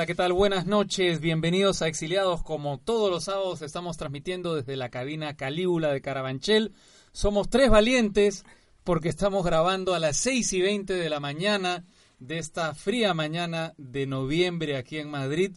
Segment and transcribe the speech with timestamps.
[0.00, 0.32] Hola, ¿qué tal?
[0.32, 2.42] Buenas noches, bienvenidos a Exiliados.
[2.42, 6.72] Como todos los sábados estamos transmitiendo desde la cabina Calígula de Carabanchel.
[7.12, 8.46] Somos tres valientes
[8.82, 11.84] porque estamos grabando a las 6 y 20 de la mañana
[12.18, 15.52] de esta fría mañana de noviembre aquí en Madrid.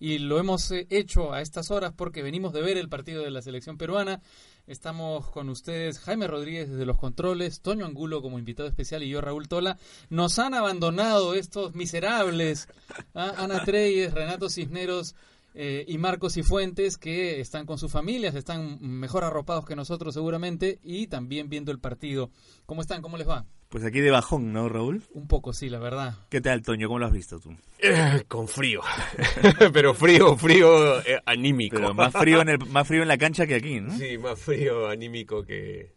[0.00, 3.30] Y lo hemos eh, hecho a estas horas porque venimos de ver el partido de
[3.30, 4.20] la selección peruana
[4.66, 9.20] Estamos con ustedes Jaime Rodríguez desde los controles, Toño Angulo como invitado especial y yo
[9.20, 9.76] Raúl Tola.
[10.08, 12.68] Nos han abandonado estos miserables,
[13.14, 13.34] ¿ah?
[13.36, 15.16] Ana Treyes, Renato Cisneros
[15.52, 20.14] eh, y Marcos y Fuentes que están con sus familias, están mejor arropados que nosotros
[20.14, 22.30] seguramente y también viendo el partido.
[22.64, 23.02] ¿Cómo están?
[23.02, 23.44] ¿Cómo les va?
[23.74, 25.02] Pues aquí de bajón, ¿no, Raúl?
[25.14, 26.14] Un poco, sí, la verdad.
[26.28, 26.86] ¿Qué tal, Toño?
[26.86, 27.56] ¿Cómo lo has visto tú?
[27.80, 28.82] Eh, con frío.
[29.72, 31.74] Pero frío, frío eh, anímico.
[31.74, 33.92] Pero más frío, en el, más frío en la cancha que aquí, ¿no?
[33.98, 35.92] Sí, más frío anímico que,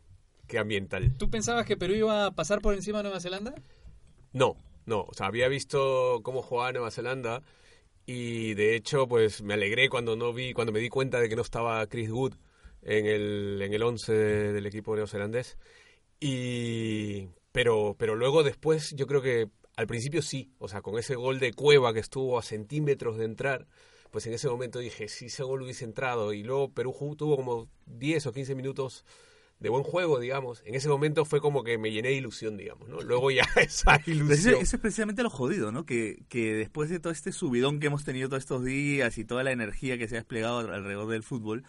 [0.48, 1.16] que ambiental.
[1.20, 3.54] ¿Tú pensabas que Perú iba a pasar por encima de Nueva Zelanda?
[4.34, 4.56] No,
[4.88, 5.02] no.
[5.02, 7.44] O sea, había visto cómo jugaba Nueva Zelanda
[8.08, 11.36] y de hecho, pues me alegré cuando no vi, cuando me di cuenta de que
[11.36, 12.34] no estaba Chris Wood
[12.82, 15.60] en el, en el 11 del equipo neozelandés.
[16.20, 21.16] Y pero, pero luego después yo creo que al principio sí, o sea, con ese
[21.16, 23.66] gol de Cueva que estuvo a centímetros de entrar,
[24.12, 27.68] pues en ese momento dije, si ese gol hubiese entrado y luego Perú tuvo como
[27.88, 29.06] 10 o 15 minutos
[29.60, 32.90] de buen juego, digamos, en ese momento fue como que me llené de ilusión, digamos,
[32.90, 33.02] ¿no?
[33.02, 34.54] Luego ya esa ilusión.
[34.54, 35.84] Ese, ese, es precisamente lo jodido, ¿no?
[35.84, 39.44] Que, que después de todo este subidón que hemos tenido todos estos días y toda
[39.44, 41.64] la energía que se ha desplegado alrededor del fútbol,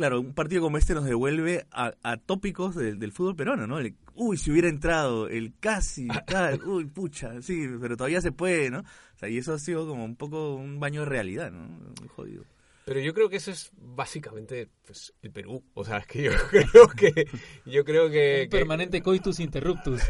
[0.00, 3.78] Claro, un partido como este nos devuelve a, tópicos del fútbol peruano, ¿no?
[3.78, 8.70] El, uy, si hubiera entrado, el casi, tal, uy, pucha, sí, pero todavía se puede,
[8.70, 8.78] ¿no?
[8.78, 11.68] O sea, y eso ha sido como un poco un baño de realidad, ¿no?
[12.00, 12.44] Muy jodido.
[12.86, 15.62] Pero yo creo que eso es básicamente pues, el Perú.
[15.74, 17.28] O sea, es que yo creo que...
[17.66, 20.00] Yo creo que, un permanente coitus interruptus.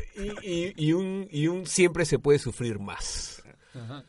[0.44, 3.42] Y, y, un, y un siempre se puede sufrir más.
[3.74, 4.04] Ajá.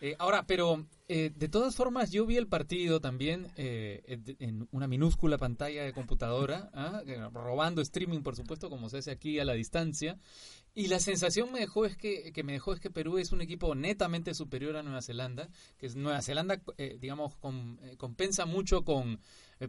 [0.00, 4.86] Eh, ahora, pero eh, de todas formas, yo vi el partido también eh, en una
[4.86, 7.02] minúscula pantalla de computadora, ¿ah?
[7.32, 10.18] robando streaming, por supuesto, como se hace aquí a la distancia.
[10.74, 13.40] Y la sensación me dejó es que, que me dejó es que Perú es un
[13.40, 15.48] equipo netamente superior a Nueva Zelanda,
[15.78, 16.60] que es Nueva Zelanda,
[17.00, 17.34] digamos,
[17.96, 19.18] compensa mucho con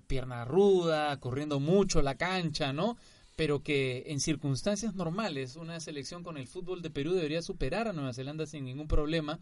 [0.08, 2.98] pierna ruda, corriendo mucho la cancha, ¿no?
[3.38, 7.94] Pero que en circunstancias normales una selección con el fútbol de Perú debería superar a
[7.94, 9.40] Nueva Zelanda sin ningún problema.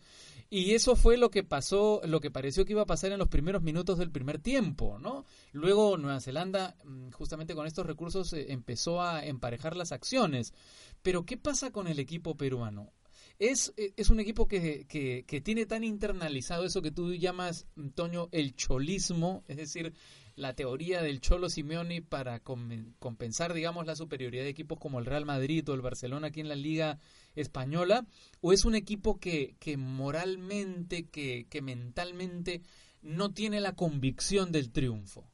[0.50, 3.30] Y eso fue lo que pasó, lo que pareció que iba a pasar en los
[3.30, 5.24] primeros minutos del primer tiempo, ¿no?
[5.54, 10.54] Luego Nueva Zelanda, mm, justamente con estos recursos, eh, empezó a emparejar las acciones.
[11.02, 12.92] Pero ¿qué pasa con el equipo peruano?
[13.40, 17.66] Es, eh, es un equipo que, que, que tiene tan internalizado eso que tú llamas,
[17.78, 19.94] Antonio, el cholismo, es decir,
[20.36, 25.26] la teoría del Cholo Simeone para compensar, digamos, la superioridad de equipos como el Real
[25.26, 27.00] Madrid o el Barcelona aquí en la Liga
[27.36, 28.06] Española?
[28.42, 32.62] ¿O es un equipo que, que moralmente, que, que mentalmente
[33.02, 35.30] no tiene la convicción del triunfo?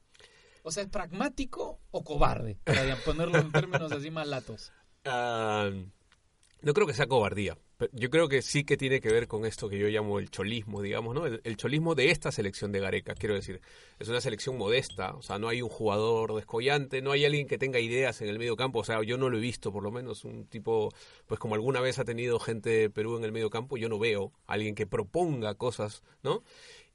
[0.62, 2.58] O sea, ¿es pragmático o cobarde?
[2.64, 4.72] Para ponerlo en términos así más latos.
[5.04, 5.68] Ah,
[6.60, 7.58] no creo que sea cobardía.
[7.92, 10.82] Yo creo que sí que tiene que ver con esto que yo llamo el cholismo,
[10.82, 11.26] digamos, ¿no?
[11.26, 13.60] El, cholismo de esta selección de Gareca, quiero decir.
[13.98, 17.58] Es una selección modesta, o sea, no hay un jugador descollante, no hay alguien que
[17.58, 19.90] tenga ideas en el medio campo, o sea, yo no lo he visto, por lo
[19.90, 20.90] menos, un tipo,
[21.26, 23.98] pues como alguna vez ha tenido gente de Perú en el medio campo, yo no
[23.98, 26.42] veo alguien que proponga cosas, ¿no?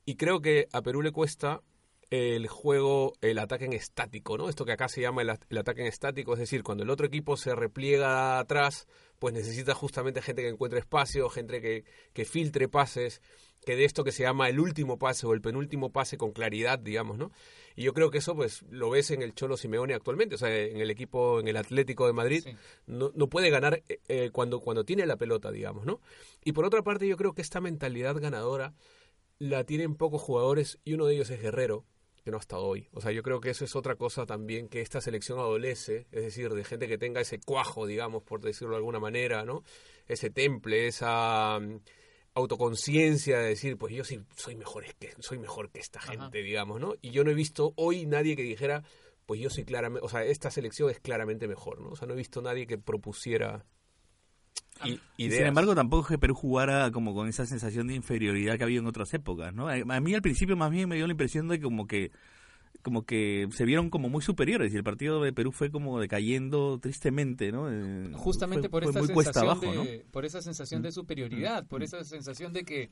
[0.05, 1.61] Y creo que a Perú le cuesta
[2.09, 4.49] el juego, el ataque en estático, ¿no?
[4.49, 7.07] Esto que acá se llama el, el ataque en estático, es decir, cuando el otro
[7.07, 8.87] equipo se repliega atrás,
[9.19, 13.21] pues necesita justamente gente que encuentre espacio, gente que, que filtre pases,
[13.65, 16.79] que de esto que se llama el último pase o el penúltimo pase con claridad,
[16.79, 17.31] digamos, ¿no?
[17.75, 20.55] Y yo creo que eso pues lo ves en el Cholo Simeone actualmente, o sea,
[20.55, 22.47] en el equipo, en el Atlético de Madrid,
[22.85, 25.99] no, no, puede ganar eh, eh, cuando, cuando tiene la pelota, digamos, ¿no?
[26.43, 28.73] Y por otra parte yo creo que esta mentalidad ganadora
[29.39, 31.85] la tienen pocos jugadores y uno de ellos es Guerrero,
[32.27, 32.89] que no hasta hoy.
[32.91, 36.23] O sea, yo creo que eso es otra cosa también que esta selección adolece, es
[36.23, 39.63] decir, de gente que tenga ese cuajo, digamos, por decirlo de alguna manera, ¿no?
[40.09, 41.57] Ese temple, esa
[42.33, 46.81] autoconciencia de decir, pues yo sí soy mejor que soy mejor que esta gente, digamos,
[46.81, 46.95] ¿no?
[47.01, 48.83] Y yo no he visto hoy nadie que dijera,
[49.25, 51.91] pues yo soy claramente, o sea, esta selección es claramente mejor, ¿no?
[51.91, 53.65] O sea, no he visto nadie que propusiera
[54.85, 58.63] y, sin embargo, tampoco es que Perú jugara como con esa sensación de inferioridad que
[58.63, 59.67] había en otras épocas, ¿no?
[59.67, 62.11] A mí al principio más bien me dio la impresión de como que
[62.81, 66.79] como que se vieron como muy superiores y el partido de Perú fue como decayendo
[66.79, 67.69] tristemente, ¿no?
[67.69, 72.63] Eh, Justamente por, esta sensación de, por esa sensación de superioridad, por esa sensación de
[72.63, 72.89] que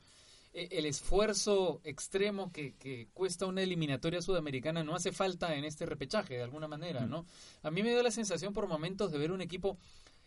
[0.52, 5.86] eh, el esfuerzo extremo que, que, cuesta una eliminatoria sudamericana no hace falta en este
[5.86, 7.24] repechaje, de alguna manera, ¿no?
[7.62, 9.78] A mí me dio la sensación por momentos de ver un equipo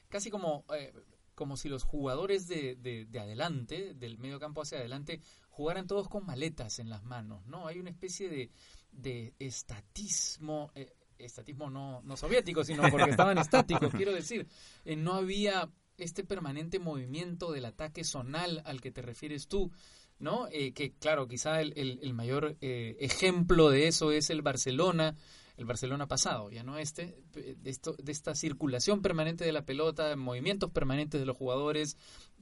[0.09, 0.65] casi como...
[0.75, 0.93] Eh,
[1.39, 6.09] como si los jugadores de, de, de, adelante, del medio campo hacia adelante, jugaran todos
[6.09, 7.65] con maletas en las manos, ¿no?
[7.65, 8.51] Hay una especie de,
[8.91, 14.49] de estatismo, eh, estatismo no, no soviético, sino porque estaban estáticos, quiero decir,
[14.83, 19.71] eh, no había este permanente movimiento del ataque zonal al que te refieres tú,
[20.19, 20.49] ¿no?
[20.51, 21.71] Eh, que claro, quizá el,
[22.01, 25.15] el, mayor ejemplo de eso es el Barcelona,
[25.59, 30.15] el Barcelona pasado, ya no este, de, esto, de esta circulación permanente de la pelota,
[30.15, 31.97] movimientos permanentes de los jugadores,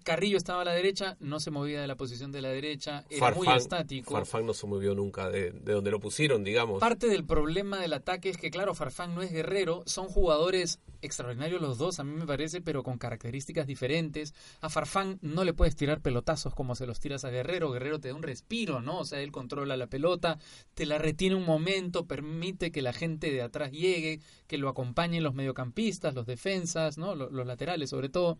[0.07, 3.31] Carrillo estaba a la derecha, no se movía de la posición de la derecha, era
[3.31, 4.13] muy estático.
[4.13, 6.79] Farfán no se movió nunca de, donde lo pusieron, digamos.
[6.79, 11.61] Parte del problema del ataque es que, claro, Farfán no es guerrero, son jugadores extraordinarios
[11.61, 14.33] los dos, a mí me parece, pero con características diferentes.
[14.61, 18.07] A Farfán no le puedes tirar pelotazos como se los tiras a Guerrero, Guerrero te
[18.07, 18.99] da un respiro, ¿no?
[18.99, 20.39] O sea, él controla la pelota,
[20.73, 25.23] te la retiene un momento, permite que la gente de atrás llegue, que lo acompañen
[25.23, 27.13] los mediocampistas, los defensas, ¿no?
[27.13, 28.37] los laterales sobre todo.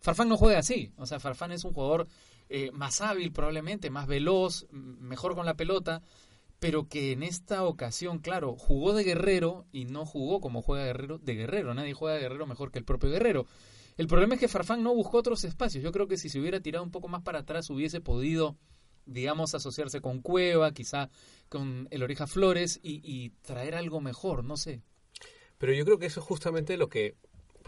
[0.00, 0.92] Farfán no juega así.
[0.96, 2.06] O sea, Farfán es un jugador
[2.48, 6.02] eh, más hábil probablemente, más veloz, mejor con la pelota,
[6.58, 11.18] pero que en esta ocasión, claro, jugó de guerrero y no jugó como juega guerrero
[11.18, 11.74] de guerrero.
[11.74, 13.46] Nadie juega de guerrero mejor que el propio guerrero.
[13.96, 15.82] El problema es que Farfán no buscó otros espacios.
[15.82, 18.56] Yo creo que si se hubiera tirado un poco más para atrás hubiese podido,
[19.06, 21.10] digamos, asociarse con Cueva, quizá
[21.48, 24.82] con el Oreja Flores y, y traer algo mejor, no sé.
[25.58, 27.16] Pero yo creo que eso es justamente lo que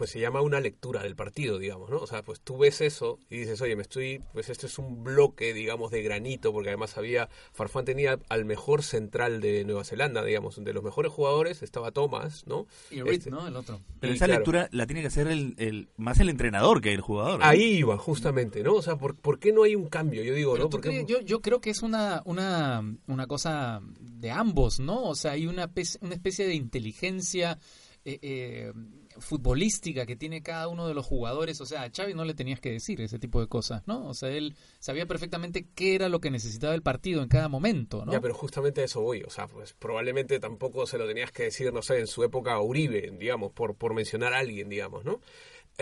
[0.01, 1.99] pues se llama una lectura del partido, digamos, ¿no?
[1.99, 5.03] O sea, pues tú ves eso y dices, oye, me estoy, pues este es un
[5.03, 10.23] bloque, digamos, de granito, porque además había, Farfán tenía al mejor central de Nueva Zelanda,
[10.23, 12.65] digamos, de los mejores jugadores estaba Thomas, ¿no?
[12.89, 13.47] Y Reed, este, ¿no?
[13.47, 13.79] El otro.
[13.99, 17.41] Pero esa lectura la tiene que hacer el, más el entrenador que el jugador.
[17.43, 18.73] Ahí iba, justamente, ¿no?
[18.73, 20.23] O sea, ¿por, ¿por qué no hay un cambio?
[20.23, 20.67] Yo digo, ¿no?
[20.67, 21.05] Porque...
[21.07, 25.03] Yo, yo creo que es una, una, una cosa de ambos, ¿no?
[25.03, 25.69] O sea, hay una,
[26.01, 27.59] una especie de inteligencia
[28.03, 28.73] eh, eh,
[29.21, 31.61] futbolística que tiene cada uno de los jugadores.
[31.61, 34.07] O sea, a Xavi no le tenías que decir ese tipo de cosas, ¿no?
[34.07, 38.05] O sea, él sabía perfectamente qué era lo que necesitaba el partido en cada momento,
[38.05, 38.11] ¿no?
[38.11, 39.23] Ya, pero justamente eso voy.
[39.23, 42.53] O sea, pues probablemente tampoco se lo tenías que decir, no sé, en su época
[42.53, 45.21] a Uribe, digamos, por, por mencionar a alguien, digamos, ¿no?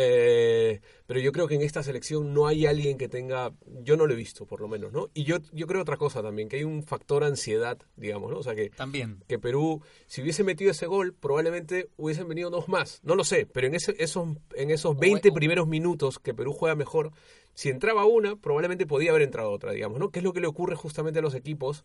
[0.01, 3.51] Eh, pero yo creo que en esta selección no hay alguien que tenga,
[3.83, 5.09] yo no lo he visto por lo menos, ¿no?
[5.13, 8.37] Y yo, yo creo otra cosa también, que hay un factor ansiedad, digamos, ¿no?
[8.37, 9.21] O sea que, también.
[9.27, 13.45] que Perú, si hubiese metido ese gol, probablemente hubiesen venido dos más, no lo sé,
[13.45, 17.11] pero en, ese, esos, en esos 20 primeros minutos que Perú juega mejor,
[17.53, 20.11] si entraba una, probablemente podía haber entrado otra, digamos, ¿no?
[20.11, 21.83] Que es lo que le ocurre justamente a los equipos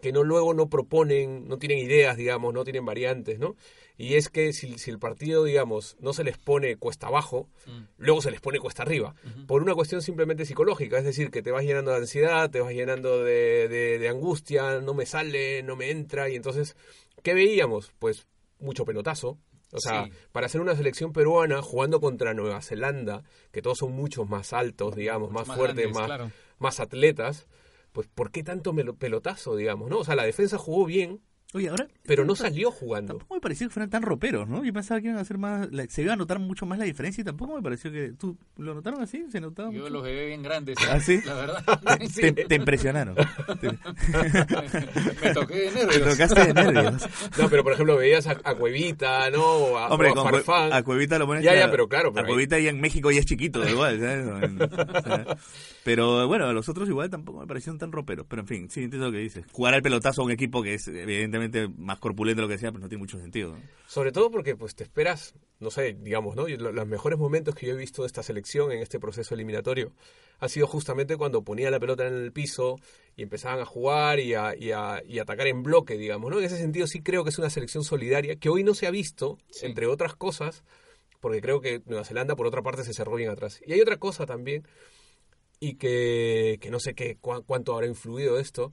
[0.00, 3.56] que no luego no proponen, no tienen ideas, digamos, no tienen variantes, ¿no?
[3.96, 7.80] Y es que si, si el partido, digamos, no se les pone cuesta abajo, mm.
[7.98, 9.14] luego se les pone cuesta arriba,
[9.46, 12.72] por una cuestión simplemente psicológica, es decir, que te vas llenando de ansiedad, te vas
[12.72, 16.76] llenando de, de, angustia, no me sale, no me entra, y entonces,
[17.22, 17.92] ¿qué veíamos?
[17.98, 18.26] Pues
[18.58, 19.38] mucho pelotazo,
[19.72, 24.28] o sea, para hacer una selección peruana jugando contra Nueva Zelanda, que todos son muchos
[24.28, 27.46] más altos, digamos, más, fuertes, más, más atletas,
[27.92, 29.98] pues ¿por qué tanto pelotazo, digamos, no?
[29.98, 31.88] O sea, la defensa jugó bien, Oye, ahora.
[32.06, 33.14] Pero no salió jugando.
[33.14, 34.64] Tampoco me pareció que fueran tan roperos, ¿no?
[34.64, 35.68] Yo pensaba que iban a hacer más.
[35.88, 38.12] se iba a notar mucho más la diferencia y tampoco me pareció que.
[38.12, 39.26] ¿Tú lo notaron así?
[39.30, 40.76] ¿Se notaba Yo los veo bien grandes.
[40.88, 41.20] ¿Ah, sí?
[41.24, 41.64] La verdad.
[42.48, 43.16] Te, impresionaron.
[45.22, 45.88] me toqué de nervios.
[45.88, 47.08] Te tocaste de nervios.
[47.36, 49.76] No, pero por ejemplo, veías a, Cuevita, ¿no?
[49.76, 50.72] A, Hombre, a, Farfán.
[50.72, 51.42] a Cuevita lo pones.
[51.42, 52.12] Ya, ya, pero claro.
[52.14, 53.98] a Cuevita ya en México ya es chiquito, igual.
[55.82, 58.24] pero bueno, los otros igual tampoco me parecieron tan roperos.
[58.28, 59.44] Pero en fin, sí entiendo lo que dices.
[59.50, 61.39] Jugar al pelotazo a un equipo que es evidentemente
[61.76, 63.56] más corpulento lo que sea, pero no tiene mucho sentido.
[63.86, 66.46] Sobre todo porque pues te esperas, no sé, digamos, ¿no?
[66.48, 69.92] Los mejores momentos que yo he visto de esta selección en este proceso eliminatorio
[70.38, 72.76] ha sido justamente cuando ponía la pelota en el piso
[73.16, 76.38] y empezaban a jugar y a, y a, atacar en bloque, digamos, ¿no?
[76.38, 78.90] En ese sentido sí creo que es una selección solidaria que hoy no se ha
[78.90, 80.64] visto, entre otras cosas,
[81.20, 83.60] porque creo que Nueva Zelanda por otra parte se cerró bien atrás.
[83.66, 84.66] Y hay otra cosa también,
[85.60, 88.72] y que, que no sé qué, cuánto habrá influido esto,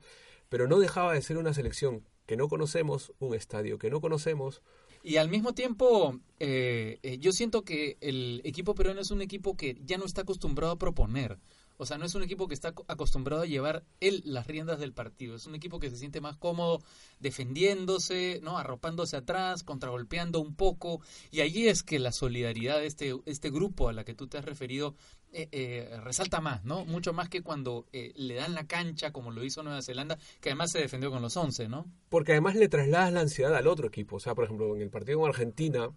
[0.49, 4.61] pero no dejaba de ser una selección que no conocemos, un estadio que no conocemos.
[5.01, 9.55] Y al mismo tiempo, eh, eh, yo siento que el equipo peruano es un equipo
[9.55, 11.39] que ya no está acostumbrado a proponer.
[11.79, 14.79] O sea, no es un equipo que está co- acostumbrado a llevar él las riendas
[14.79, 15.35] del partido.
[15.35, 16.81] Es un equipo que se siente más cómodo
[17.19, 18.57] defendiéndose, ¿no?
[18.57, 21.01] Arropándose atrás, contragolpeando un poco.
[21.31, 24.39] Y allí es que la solidaridad de este, este grupo a la que tú te
[24.39, 24.95] has referido
[25.33, 26.85] eh, eh, resalta más, ¿no?
[26.85, 30.49] Mucho más que cuando eh, le dan la cancha, como lo hizo Nueva Zelanda, que
[30.49, 31.85] además se defendió con los 11, ¿no?
[32.09, 34.15] Porque además le trasladas la ansiedad al otro equipo.
[34.15, 35.89] O sea, por ejemplo, en el partido con Argentina,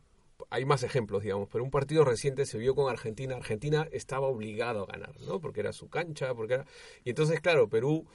[0.50, 3.36] hay más ejemplos, digamos, pero un partido reciente se vio con Argentina.
[3.36, 5.40] Argentina estaba obligado a ganar, ¿no?
[5.40, 6.66] Porque era su cancha, porque era...
[7.04, 8.06] Y entonces, claro, Perú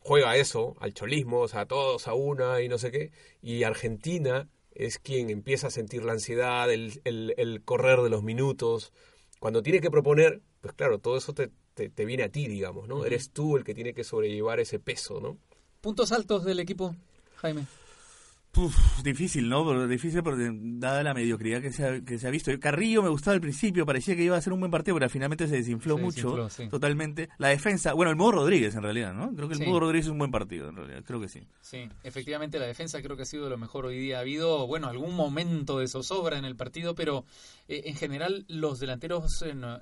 [0.00, 3.10] juega a eso, al cholismo, o sea, todos a una y no sé qué.
[3.42, 8.92] Y Argentina es quien empieza a sentir la ansiedad, el- el correr de los minutos.
[9.38, 12.88] Cuando tiene que proponer, pues claro, todo eso te, te, te viene a ti, digamos,
[12.88, 13.04] ¿no?
[13.04, 15.38] Eres tú el que tiene que sobrellevar ese peso, ¿no?
[15.80, 16.96] Puntos altos del equipo,
[17.36, 17.66] Jaime.
[18.58, 19.64] Uf, difícil, ¿no?
[19.66, 22.50] Pero difícil porque dada la mediocridad que se, ha, que se ha visto.
[22.58, 25.46] Carrillo me gustaba al principio, parecía que iba a ser un buen partido, pero finalmente
[25.46, 26.68] se desinfló Se mucho, desinfló, sí.
[26.68, 27.28] totalmente.
[27.38, 29.32] La defensa, bueno, el Modo Rodríguez en realidad, ¿no?
[29.34, 29.66] Creo que el Sí.
[29.66, 31.46] Modo Rodríguez es un buen partido, en realidad, creo que sí.
[31.60, 34.18] Sí, efectivamente la defensa creo que ha sido de lo mejor hoy día.
[34.18, 37.24] Ha habido, bueno, algún momento de zozobra en el partido, pero
[37.68, 39.78] eh, en general los delanteros eh, no-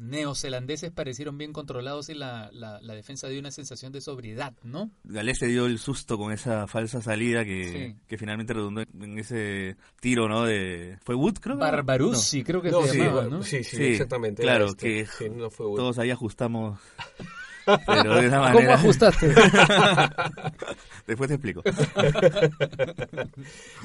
[0.00, 4.90] neozelandeses parecieron bien controlados y la, la, la defensa dio una sensación de sobriedad, ¿no?
[5.04, 8.00] Galés se dio el susto con esa falsa salida que, Sí.
[8.06, 10.44] que finalmente redundó en ese tiro, ¿no?
[10.44, 11.56] De ¿Fue Wood, creo?
[11.56, 13.42] Barbaruzzi, creo que No, se sí, llamaba, ¿no?
[13.42, 14.42] sí, sí, Sí, exactamente.
[14.42, 15.04] claro, este.
[15.04, 15.82] que Sí, no fue No, bueno.
[15.84, 16.78] Todos ahí ajustamos.
[17.86, 18.74] Pero de esa ¿Cómo manera.
[18.74, 19.26] ajustaste?
[21.06, 21.62] Después te explico.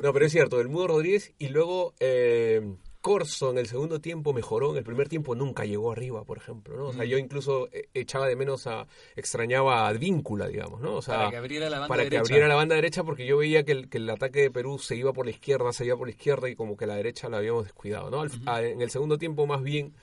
[0.04, 4.32] No, pero es cierto, el Mudo Rodríguez y luego eh, Corso en el segundo tiempo
[4.32, 6.86] mejoró, en el primer tiempo nunca llegó arriba, por ejemplo, ¿no?
[6.90, 10.96] O sea, yo incluso eh, echaba de menos a, extrañaba a Advíncula, digamos, ¿no?
[10.98, 12.22] O sea, Para que abriera la banda para que derecha.
[12.22, 14.96] abriera la banda derecha porque yo veía que el, que el ataque de Perú se
[14.96, 17.38] iba por la izquierda, se iba por la izquierda y como que la derecha la
[17.38, 18.22] habíamos descuidado, ¿no?
[18.22, 19.94] Al- a- en el segundo tiempo más bien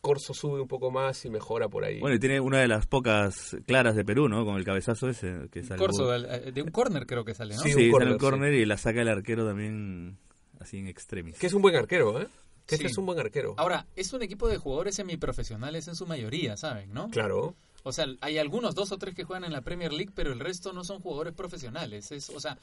[0.00, 2.00] Corso sube un poco más y mejora por ahí.
[2.00, 4.44] Bueno, y tiene una de las pocas claras de Perú, ¿no?
[4.44, 5.78] Con el cabezazo ese que sale.
[5.78, 7.62] Corso, de, de un córner creo que sale, ¿no?
[7.62, 10.18] Sí, Sí, un sale córner, un córner y la saca el arquero también
[10.62, 11.38] así en extremis.
[11.38, 12.28] que es un buen arquero, ¿eh?
[12.66, 13.54] Que este es un buen arquero.
[13.58, 16.92] Ahora, es un equipo de jugadores semiprofesionales en su mayoría, ¿saben?
[16.92, 17.10] ¿no?
[17.10, 17.56] Claro.
[17.82, 20.38] O sea, hay algunos, dos o tres que juegan en la Premier League, pero el
[20.38, 22.12] resto no son jugadores profesionales.
[22.12, 22.56] Es, o sea,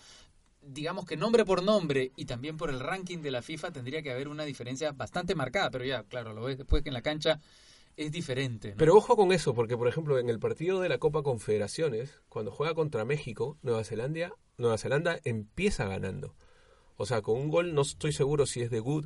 [0.61, 4.11] digamos que nombre por nombre y también por el ranking de la FIFA tendría que
[4.11, 7.39] haber una diferencia bastante marcada, pero ya, claro, lo ves después que en la cancha
[7.97, 8.71] es diferente.
[8.71, 8.77] ¿no?
[8.77, 12.51] Pero ojo con eso, porque por ejemplo en el partido de la Copa Confederaciones, cuando
[12.51, 16.33] juega contra México, Nueva Zelanda, Nueva Zelanda empieza ganando.
[17.01, 19.05] O sea, con un gol no estoy seguro si es de Good.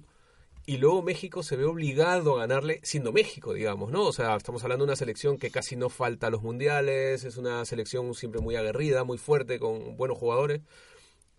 [0.66, 4.02] Y luego México se ve obligado a ganarle, siendo México, digamos, ¿no?
[4.04, 7.38] O sea, estamos hablando de una selección que casi no falta a los mundiales, es
[7.38, 10.62] una selección siempre muy aguerrida, muy fuerte, con buenos jugadores.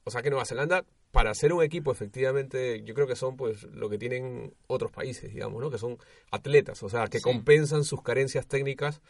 [0.04, 3.64] O sea que Nueva Zelanda, para ser un equipo, efectivamente, yo creo que son pues
[3.64, 5.70] lo que tienen otros países, digamos, ¿no?
[5.70, 5.98] Que son
[6.30, 7.24] atletas, o sea, que Sí.
[7.24, 9.00] compensan sus carencias técnicas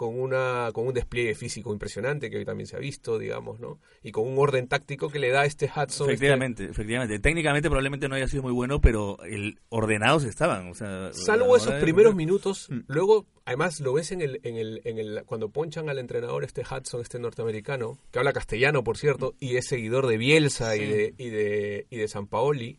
[0.00, 3.78] con una con un despliegue físico impresionante que hoy también se ha visto, digamos, ¿no?
[4.02, 6.08] Y con un orden táctico que le da este Hudson.
[6.08, 7.18] este- Efectivamente, efectivamente.
[7.18, 10.70] Técnicamente probablemente no haya sido muy bueno, pero el ordenados estaban.
[10.70, 12.78] O sea, Salvo esos primeros minutos, Mm.
[12.86, 16.62] luego, además lo ves en el, en el, en el, cuando ponchan al entrenador este
[16.62, 21.14] Hudson, este norteamericano, que habla castellano, por cierto, y es seguidor de Bielsa y de,
[21.18, 22.78] y de, y de San Paoli,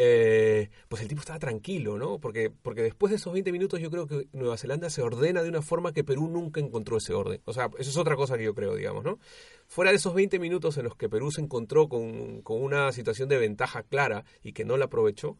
[0.00, 2.20] eh, pues el tipo estaba tranquilo, ¿no?
[2.20, 5.48] Porque, porque después de esos 20 minutos yo creo que Nueva Zelanda se ordena de
[5.48, 7.42] una forma que Perú nunca encontró ese orden.
[7.46, 9.18] O sea, eso es otra cosa que yo creo, digamos, ¿no?
[9.66, 13.28] Fuera de esos 20 minutos en los que Perú se encontró con, con una situación
[13.28, 15.36] de ventaja clara y que no la aprovechó,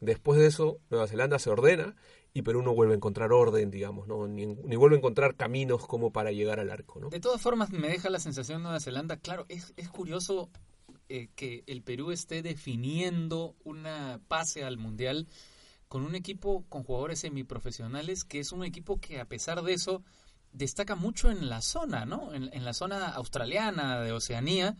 [0.00, 1.96] después de eso Nueva Zelanda se ordena
[2.34, 4.28] y Perú no vuelve a encontrar orden, digamos, ¿no?
[4.28, 7.08] Ni, ni vuelve a encontrar caminos como para llegar al arco, ¿no?
[7.08, 9.16] De todas formas, me deja la sensación Nueva Zelanda.
[9.16, 10.50] Claro, es, es curioso
[11.14, 15.28] eh, que el Perú esté definiendo una pase al Mundial
[15.86, 20.02] con un equipo con jugadores semiprofesionales, que es un equipo que a pesar de eso
[20.52, 22.32] destaca mucho en la zona, ¿no?
[22.32, 24.74] En, en la zona australiana de Oceanía.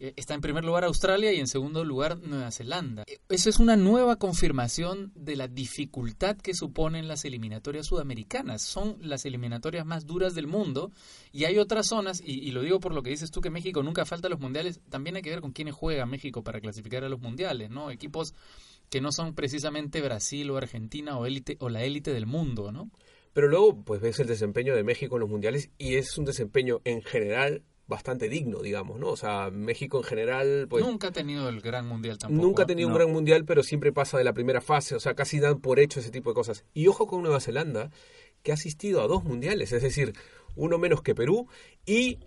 [0.00, 3.04] Eh, Está en primer lugar Australia y en segundo lugar Nueva Zelanda.
[3.06, 8.62] Eh, Eso es una nueva confirmación de la dificultad que suponen las eliminatorias sudamericanas.
[8.62, 10.92] Son las eliminatorias más duras del mundo
[11.32, 14.04] y hay otras zonas, y, lo digo por lo que dices tú que México nunca
[14.04, 17.08] falta a los mundiales, también hay que ver con quiénes juega México para clasificar a
[17.08, 17.90] los mundiales, ¿no?
[17.90, 18.34] Equipos
[18.88, 22.90] que no son precisamente Brasil o Argentina o, élite, o la élite del mundo, ¿no?
[23.32, 26.80] Pero luego, pues ves el desempeño de México en los mundiales y es un desempeño
[26.84, 29.08] en general bastante digno, digamos, ¿no?
[29.08, 30.84] O sea, México en general, pues...
[30.84, 32.42] nunca ha tenido el gran mundial tampoco.
[32.46, 32.94] Nunca ha tenido No.
[32.94, 35.80] un gran mundial, pero siempre pasa de la primera fase, o sea, casi dan por
[35.80, 36.64] hecho ese tipo de cosas.
[36.74, 37.90] Y ojo con Nueva Zelanda,
[38.42, 40.12] que ha asistido a dos mundiales, es decir,
[40.54, 41.48] uno menos que Perú
[41.86, 42.18] y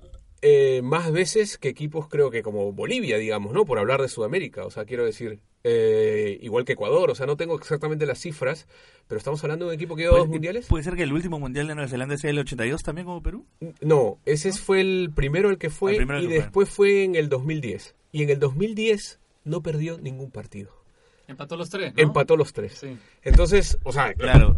[0.41, 3.65] eh, más veces que equipos, creo que como Bolivia, digamos, ¿no?
[3.65, 7.11] Por hablar de Sudamérica, o sea, quiero decir, eh, igual que Ecuador.
[7.11, 8.67] O sea, no tengo exactamente las cifras,
[9.07, 10.67] pero estamos hablando de un equipo que dio dos mundiales.
[10.67, 13.45] ¿Puede ser que el último mundial de Nueva Zelanda sea el 82 también como Perú?
[13.81, 17.95] No, ese fue el primero el que fue El y después fue en el 2010.
[18.11, 20.71] Y en el 2010 no perdió ningún partido.
[21.27, 21.93] Empató los tres.
[21.95, 22.03] ¿no?
[22.03, 22.73] Empató los tres.
[22.79, 22.97] Sí.
[23.23, 24.57] Entonces, o sea, Claro.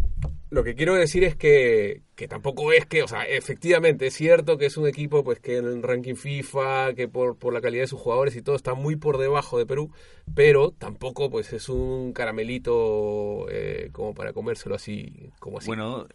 [0.53, 4.55] Lo que quiero decir es que, que tampoco es que, o sea, efectivamente es cierto
[4.59, 7.81] que es un equipo pues que en el ranking FIFA, que por, por la calidad
[7.81, 9.91] de sus jugadores y todo está muy por debajo de Perú,
[10.35, 15.65] pero tampoco pues es un caramelito eh, como para comérselo así, como así.
[15.65, 16.05] Bueno,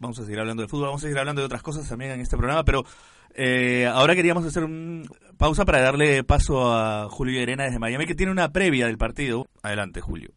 [0.00, 2.20] vamos a seguir hablando de fútbol, vamos a seguir hablando de otras cosas también en
[2.20, 2.82] este programa, pero
[3.36, 8.16] eh, ahora queríamos hacer una pausa para darle paso a Julio Arena desde Miami, que
[8.16, 9.46] tiene una previa del partido.
[9.62, 10.30] Adelante, Julio.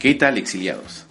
[0.00, 1.04] ¿Qué tal, exiliados?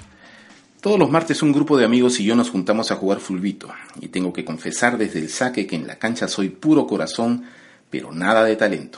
[0.82, 3.70] Todos los martes un grupo de amigos y yo nos juntamos a jugar fulbito,
[4.02, 7.44] y tengo que confesar desde el saque que en la cancha soy puro corazón,
[7.92, 8.98] pero nada de talento.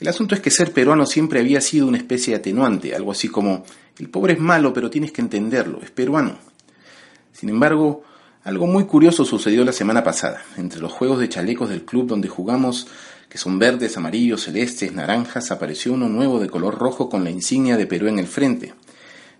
[0.00, 3.28] El asunto es que ser peruano siempre había sido una especie de atenuante, algo así
[3.28, 3.66] como,
[3.98, 6.38] el pobre es malo, pero tienes que entenderlo, es peruano.
[7.34, 8.02] Sin embargo,
[8.44, 10.42] algo muy curioso sucedió la semana pasada.
[10.56, 12.86] Entre los juegos de chalecos del club donde jugamos,
[13.28, 17.76] que son verdes, amarillos, celestes, naranjas, apareció uno nuevo de color rojo con la insignia
[17.76, 18.72] de Perú en el frente.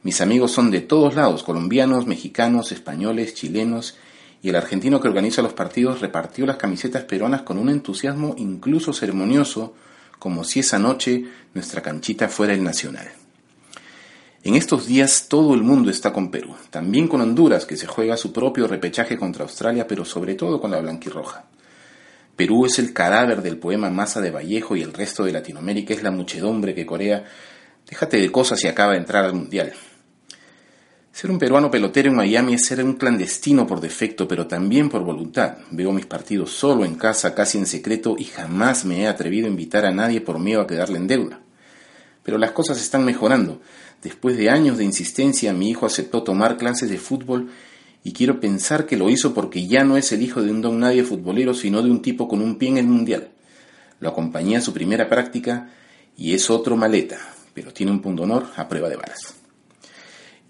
[0.06, 3.96] Mis amigos son de todos lados, colombianos, mexicanos, españoles, chilenos,
[4.40, 8.92] y el argentino que organiza los partidos repartió las camisetas peruanas con un entusiasmo incluso
[8.92, 9.74] ceremonioso,
[10.20, 13.08] como si esa noche nuestra canchita fuera el nacional.
[14.44, 18.16] En estos días todo el mundo está con Perú, también con Honduras, que se juega
[18.16, 21.46] su propio repechaje contra Australia, pero sobre todo con la blanquirroja.
[22.36, 26.04] Perú es el cadáver del poema Masa de Vallejo y el resto de Latinoamérica es
[26.04, 27.24] la muchedumbre que Corea,
[27.90, 29.72] déjate de cosas y acaba de entrar al Mundial.
[31.16, 35.02] Ser un peruano pelotero en Miami es ser un clandestino por defecto, pero también por
[35.02, 35.56] voluntad.
[35.70, 39.50] Veo mis partidos solo en casa, casi en secreto, y jamás me he atrevido a
[39.50, 41.40] invitar a nadie por miedo a quedarle en deuda.
[42.22, 43.62] Pero las cosas están mejorando.
[44.02, 47.48] Después de años de insistencia, mi hijo aceptó tomar clases de fútbol
[48.04, 50.78] y quiero pensar que lo hizo porque ya no es el hijo de un don
[50.80, 53.30] nadie futbolero, sino de un tipo con un pie en el mundial.
[54.00, 55.70] Lo acompañé a su primera práctica
[56.14, 57.16] y es otro maleta,
[57.54, 59.35] pero tiene un punto honor a prueba de balas.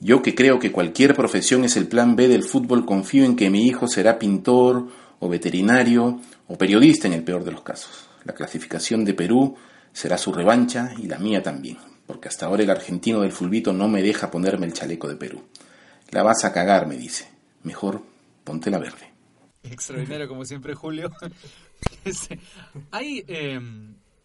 [0.01, 3.51] Yo que creo que cualquier profesión es el plan B del fútbol, confío en que
[3.51, 8.09] mi hijo será pintor o veterinario o periodista en el peor de los casos.
[8.25, 9.57] La clasificación de Perú
[9.93, 13.89] será su revancha y la mía también, porque hasta ahora el argentino del fulbito no
[13.89, 15.43] me deja ponerme el chaleco de Perú.
[16.11, 17.29] La vas a cagar, me dice.
[17.63, 18.03] Mejor
[18.45, 19.13] ponte la verde.
[19.63, 21.11] Extraordinario, como siempre, Julio.
[22.91, 23.61] Hay eh,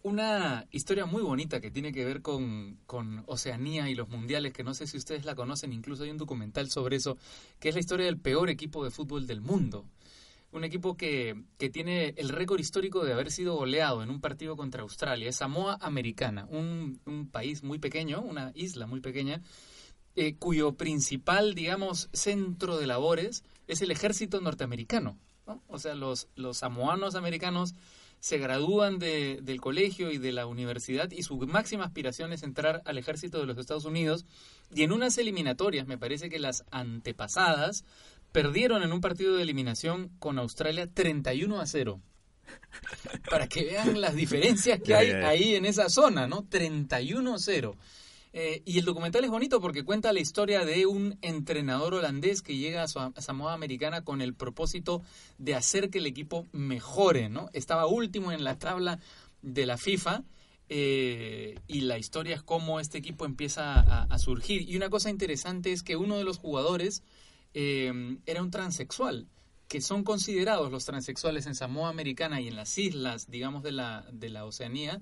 [0.02, 4.64] una historia muy bonita que tiene que ver con, con Oceanía y los mundiales, que
[4.64, 7.16] no sé si ustedes la conocen, incluso hay un documental sobre eso,
[7.60, 9.86] que es la historia del peor equipo de fútbol del mundo.
[10.50, 14.56] Un equipo que, que tiene el récord histórico de haber sido goleado en un partido
[14.56, 15.28] contra Australia.
[15.28, 19.40] Es Samoa Americana, un, un país muy pequeño, una isla muy pequeña,
[20.14, 25.16] eh, cuyo principal, digamos, centro de labores es el ejército norteamericano.
[25.46, 25.62] ¿no?
[25.68, 27.74] O sea, los, los samoanos americanos
[28.22, 32.80] se gradúan de- del colegio y de la universidad y su máxima aspiración es entrar
[32.84, 34.26] al ejército de los Estados Unidos.
[34.72, 37.84] Y en unas eliminatorias, me parece que las antepasadas,
[38.30, 42.00] perdieron en un partido de eliminación con Australia 31 a 0.
[43.28, 46.46] Para que vean las diferencias que hay ahí en esa zona, ¿no?
[46.48, 47.76] 31 a 0.
[48.34, 52.56] Eh, y el documental es bonito porque cuenta la historia de un entrenador holandés que
[52.56, 52.86] llega a,
[53.20, 55.02] Samoa Americana con el propósito
[55.38, 57.50] de hacer que el equipo mejore, ¿no?
[57.52, 59.00] Estaba último en la tabla
[59.42, 60.22] de la FIFA
[60.68, 64.68] eh, y la historia es cómo este equipo empieza a, a surgir.
[64.68, 67.02] Y una cosa interesante es que uno de los jugadores
[67.54, 67.92] eh,
[68.26, 69.28] era un transexual,
[69.68, 74.06] que son considerados los transexuales en Samoa Americana y en las islas, digamos, de la,
[74.12, 75.00] de la Oceanía,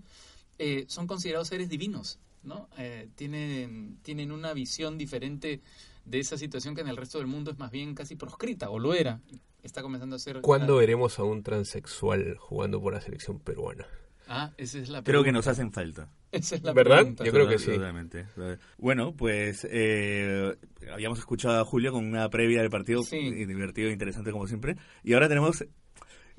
[0.59, 2.69] eh, son considerados seres divinos, ¿no?
[2.79, 5.61] Eh, tienen, tienen una visión diferente
[6.05, 8.79] de esa situación que en el resto del mundo es más bien casi proscrita, o
[8.79, 9.21] lo era.
[9.63, 10.41] Está comenzando a ser...
[10.41, 13.87] ¿Cuándo veremos a un transexual jugando por la selección peruana?
[14.27, 15.33] Ah, esa es la Creo que pregunta.
[15.33, 16.09] nos hacen falta.
[16.31, 16.99] Esa es la ¿Verdad?
[16.99, 17.25] pregunta.
[17.25, 17.73] Yo creo que sí.
[17.73, 18.27] Totalmente.
[18.79, 20.57] Bueno, pues eh,
[20.93, 23.19] habíamos escuchado a Julio con una previa del partido Sí.
[23.45, 24.77] divertido e interesante como siempre.
[25.03, 25.65] Y ahora tenemos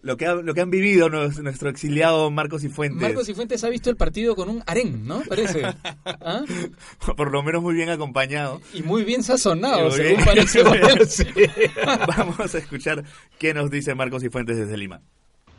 [0.03, 3.01] lo que, ha- lo que han vivido nos- nuestro exiliado Marcos y Fuentes.
[3.01, 5.21] Marcos y Fuentes ha visto el partido con un harén, ¿no?
[5.27, 5.61] Parece.
[6.05, 6.43] ¿Ah?
[7.15, 8.61] Por lo menos muy bien acompañado.
[8.73, 10.25] Y muy bien sazonado, Muy según bien.
[10.25, 11.33] parece.
[12.17, 13.03] Vamos a escuchar
[13.37, 15.01] qué nos dice Marcos y Fuentes desde Lima.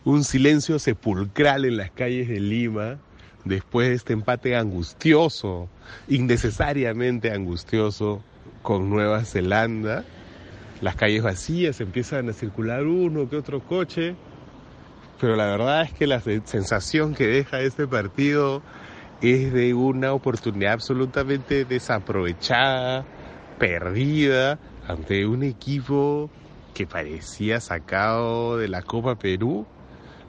[0.04, 2.98] un silencio sepulcral en las calles de Lima,
[3.44, 5.68] después de este empate angustioso,
[6.08, 8.22] innecesariamente angustioso
[8.62, 10.04] con Nueva Zelanda.
[10.80, 14.16] Las calles vacías, empiezan a circular uno que otro coche,
[15.22, 18.60] pero la verdad es que la sensación que deja este partido
[19.20, 23.04] es de una oportunidad absolutamente desaprovechada,
[23.56, 24.58] perdida,
[24.88, 26.28] ante un equipo
[26.74, 29.64] que parecía sacado de la Copa Perú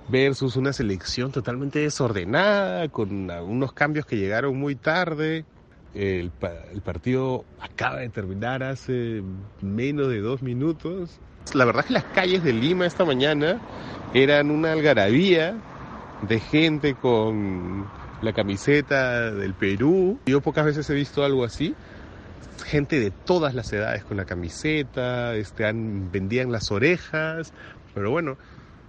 [0.09, 5.43] versus una selección totalmente desordenada, con unos cambios que llegaron muy tarde.
[5.95, 6.31] El,
[6.71, 9.23] el, partido acaba de terminar hace
[9.59, 11.19] menos de dos minutos.
[11.53, 13.59] La verdad es que las calles de Lima esta mañana
[14.13, 15.55] eran una algarabía
[16.27, 17.85] de gente con
[18.21, 20.19] la camiseta del Perú.
[20.25, 21.75] Yo pocas veces he visto algo así.
[22.65, 27.53] Gente de todas las edades con la camiseta, este, vendían las orejas,
[27.93, 28.37] pero bueno,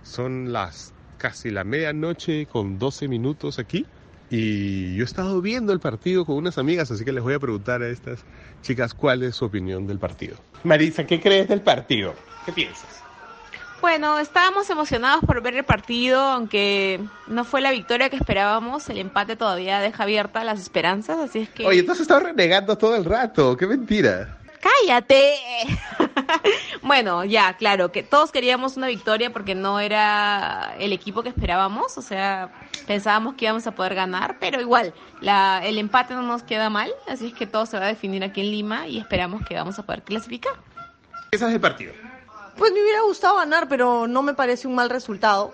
[0.02, 3.86] son las casi la medianoche con 12 minutos aquí.
[4.30, 7.38] Y yo he estado viendo el partido con unas amigas, así que les voy a
[7.38, 8.24] preguntar a estas
[8.62, 10.36] chicas cuál es su opinión del partido.
[10.62, 12.14] Marisa, ¿qué crees del partido?
[12.44, 13.02] ¿Qué piensas?
[13.80, 18.88] Bueno, estábamos emocionados por ver el partido, aunque no fue la victoria que esperábamos.
[18.88, 21.66] El empate todavía deja abiertas las esperanzas, así es que.
[21.66, 23.56] Oye, entonces estás renegando todo el rato.
[23.56, 24.38] ¡Qué mentira!
[24.64, 25.34] cállate.
[26.82, 31.98] bueno, ya, claro, que todos queríamos una victoria porque no era el equipo que esperábamos,
[31.98, 32.50] o sea,
[32.86, 36.90] pensábamos que íbamos a poder ganar, pero igual, la, el empate no nos queda mal,
[37.06, 39.78] así es que todo se va a definir aquí en Lima y esperamos que vamos
[39.78, 40.54] a poder clasificar.
[41.30, 41.92] ¿Qué sabes del partido?
[42.56, 45.52] Pues me hubiera gustado ganar, pero no me parece un mal resultado.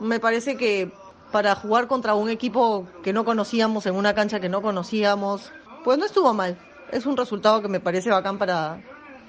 [0.00, 0.90] Me parece que
[1.32, 5.52] para jugar contra un equipo que no conocíamos, en una cancha que no conocíamos,
[5.84, 6.56] pues no estuvo mal
[6.90, 8.80] es un resultado que me parece bacán para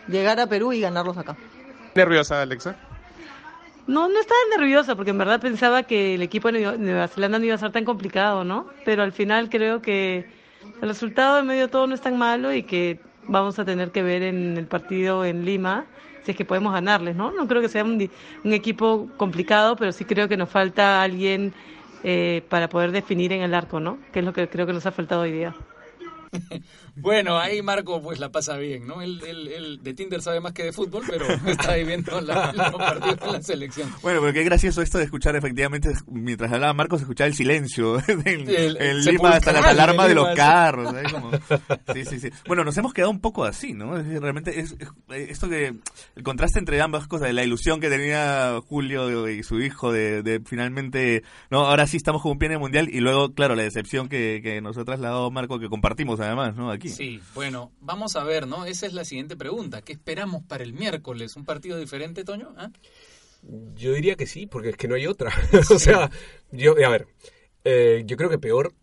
[0.08, 1.36] llegar a Perú y ganarlos acá.
[1.96, 2.76] ¿Nerviosa, Alexa?
[3.88, 7.46] No, no estaba nerviosa porque en verdad pensaba que el equipo de Nueva Zelanda no
[7.46, 8.68] iba a ser tan complicado, ¿no?
[8.86, 10.30] Pero al final creo que
[10.82, 13.92] el resultado en medio de todo no es tan malo y que vamos a tener
[13.92, 15.86] que ver en el partido en Lima
[16.36, 17.32] que podemos ganarles, ¿no?
[17.32, 18.10] No creo que sea un,
[18.46, 21.54] equipo complicado, pero sí creo que nos falta alguien
[22.04, 23.98] eh, para poder definir en el arco, ¿no?
[24.12, 25.54] Que es lo que creo que nos ha faltado hoy día.
[26.96, 29.02] Bueno, ahí Marco pues la pasa bien, ¿no?
[29.02, 33.32] Él, de Tinder sabe más que de fútbol, pero está viviendo la, los partidos de
[33.32, 33.90] la selección.
[34.02, 38.02] Bueno, pero qué gracioso esto de escuchar efectivamente, mientras hablaba Marco, se escuchaba el silencio
[38.26, 40.94] en, Lima hasta las alarmas de los carros.
[41.94, 42.30] sí, sí, sí.
[42.48, 43.96] Bueno, nos hemos quedado un poco así, ¿no?
[43.96, 44.76] realmente es,
[45.10, 45.76] esto que,
[46.16, 51.24] el contraste entre ambas cosas, la ilusión que tenía Julio y su hijo de, finalmente,
[51.50, 54.10] no, ahora sí estamos con un pie en el mundial y luego, claro, la decepción
[54.10, 56.72] que, que nos ha trasladado Marco, que compartimos además, ¿no?
[56.72, 56.90] Aquí.
[56.90, 58.66] Sí, bueno, vamos a ver, ¿no?
[58.66, 59.82] Esa es la siguiente pregunta.
[59.82, 61.36] ¿Qué esperamos para el miércoles?
[61.36, 62.54] ¿Un partido diferente, Toño?
[62.58, 62.72] ¿Ah?
[63.76, 65.32] Yo diría que sí, porque es que no hay otra.
[65.70, 66.12] o sea,
[66.52, 67.08] yo, a ver,
[67.64, 68.74] eh, yo creo que peor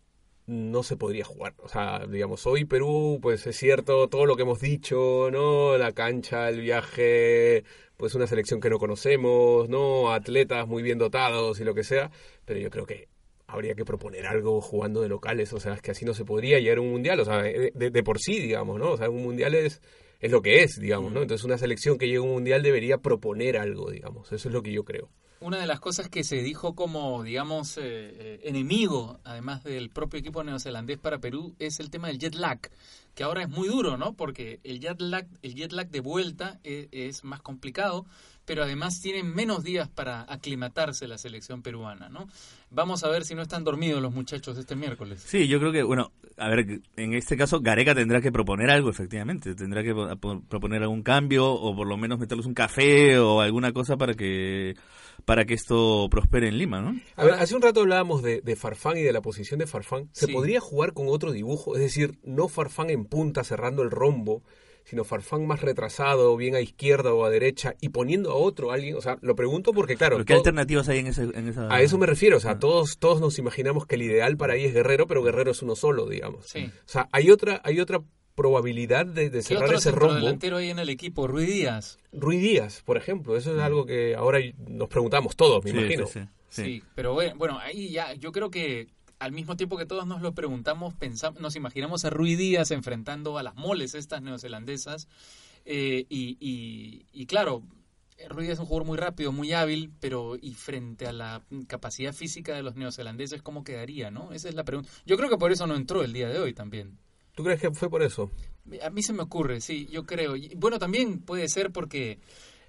[0.46, 1.54] no se podría jugar.
[1.58, 5.76] O sea, digamos, hoy Perú, pues es cierto todo lo que hemos dicho, ¿no?
[5.76, 7.64] La cancha, el viaje,
[7.96, 10.12] pues una selección que no conocemos, ¿no?
[10.12, 12.10] Atletas muy bien dotados y lo que sea,
[12.44, 13.08] pero yo creo que
[13.46, 16.58] habría que proponer algo jugando de locales, o sea, es que así no se podría
[16.58, 18.92] llegar a un mundial, o sea, de, por sí, digamos, ¿no?
[18.92, 19.80] O sea, un mundial es,
[20.20, 21.22] es lo que es, digamos, ¿no?
[21.22, 24.62] Entonces una selección que llegue a un mundial debería proponer algo, digamos, eso es lo
[24.62, 25.10] que yo creo.
[25.38, 30.18] Una de las cosas que se dijo como, digamos, eh, eh, enemigo, además del propio
[30.18, 32.58] equipo neozelandés para Perú, es el tema del jet lag,
[33.14, 34.14] que ahora es muy duro, ¿no?
[34.14, 38.06] Porque el jet lag, el jet lag de vuelta es, es más complicado
[38.46, 42.28] pero además tienen menos días para aclimatarse la selección peruana, ¿no?
[42.70, 45.22] Vamos a ver si no están dormidos los muchachos este miércoles.
[45.26, 48.88] Sí, yo creo que, bueno, a ver, en este caso Gareca tendrá que proponer algo,
[48.88, 49.94] efectivamente, tendrá que
[50.48, 54.74] proponer algún cambio o por lo menos meterles un café o alguna cosa para que
[55.24, 56.94] para que esto prospere en Lima, ¿no?
[57.16, 60.08] A ver, hace un rato hablábamos de, Farfán y de la posición de Farfán.
[60.12, 61.74] ¿Se podría jugar con otro dibujo?
[61.74, 64.42] Es decir, no Farfán en punta cerrando el rombo,
[64.86, 68.94] sino Farfán más retrasado, bien a izquierda o a derecha, y poniendo a otro alguien,
[68.94, 70.24] o sea, lo pregunto porque, claro...
[70.24, 71.74] ¿Qué alternativas hay en, esa...?
[71.74, 72.58] A eso me refiero, o sea, ah.
[72.60, 75.74] todos, todos nos imaginamos que el ideal para ahí es Guerrero, pero Guerrero es uno
[75.74, 76.46] solo, digamos.
[76.46, 76.70] Sí.
[76.72, 78.00] O sea, hay otra, hay otra
[78.36, 80.14] probabilidad de, de cerrar ese rombo.
[80.14, 81.26] delantero hay en el equipo?
[81.26, 81.98] Ruiz Díaz.
[82.12, 86.06] Ruiz Díaz, por ejemplo, eso es algo que ahora nos preguntamos todos, me imagino.
[86.06, 88.86] Sí, sí, pero bueno, bueno, ahí ya, yo creo que
[89.18, 93.38] al mismo tiempo que todos nos lo preguntamos, pensamos, nos imaginamos a Rui Díaz enfrentando
[93.38, 95.08] a las moles estas neozelandesas.
[95.64, 97.62] Eh, y, claro,
[98.28, 102.12] Rui Díaz es un jugador muy rápido, muy hábil, pero y frente a la capacidad
[102.12, 104.10] física de los neozelandeses, ¿cómo quedaría?
[104.10, 104.90] no Esa es la pregunta.
[105.06, 106.98] Yo creo que por eso no entró el día de hoy también.
[107.34, 108.30] ¿Tú crees que fue por eso?
[108.82, 110.34] A mí se me ocurre, sí, yo creo.
[110.56, 112.18] bueno, también puede ser porque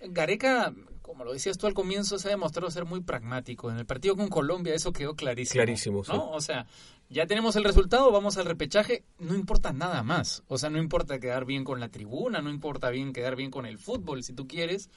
[0.01, 0.73] Gareca
[1.07, 3.71] como lo decías tú al comienzo, se ha demostrado ser muy pragmático.
[3.71, 5.63] En el partido con Colombia eso quedó clarísimo.
[5.63, 6.11] Clarísimo, sí.
[6.11, 6.31] ¿no?
[6.31, 6.67] O sea,
[7.09, 10.43] ya tenemos el resultado, vamos al repechaje, no importa nada más.
[10.49, 13.65] O sea, no importa quedar bien con la tribuna, no importa bien quedar bien con
[13.65, 14.89] el fútbol, si tú quieres.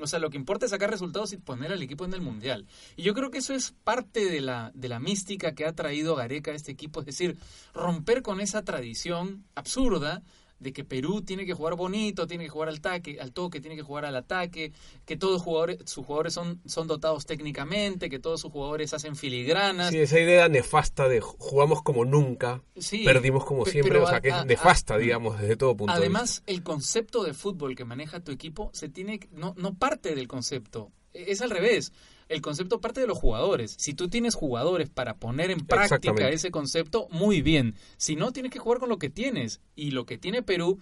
[0.00, 2.66] O sea, lo que importa es sacar resultados y poner al equipo en el mundial.
[2.94, 6.14] Y yo creo que eso es parte de la, de la mística que ha traído
[6.14, 7.36] Gareca a este equipo, es decir,
[7.74, 10.22] romper con esa tradición absurda
[10.58, 13.76] de que Perú tiene que jugar bonito, tiene que jugar al ataque, al toque, tiene
[13.76, 14.72] que jugar al ataque,
[15.04, 19.90] que todos jugadores, sus jugadores son, son dotados técnicamente, que todos sus jugadores hacen filigranas.
[19.90, 24.32] Sí, esa idea nefasta de jugamos como nunca, Sí, perdimos como siempre, o sea, que
[24.32, 28.20] a- es nefasta, digamos, desde todo punto de Además, el concepto de fútbol que maneja
[28.20, 31.92] tu equipo se tiene no, no parte del concepto, e- es al revés.
[32.28, 33.76] El concepto parte de los jugadores.
[33.78, 37.76] Si tú tienes jugadores para poner en práctica ese concepto, muy bien.
[37.96, 39.60] Si no, tienes que jugar con lo que tienes.
[39.76, 40.80] Y lo que tiene Perú,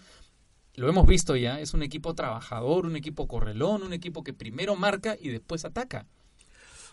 [0.76, 4.74] lo hemos visto ya, es un equipo trabajador, un equipo correlón, un equipo que primero
[4.74, 6.06] marca y después ataca.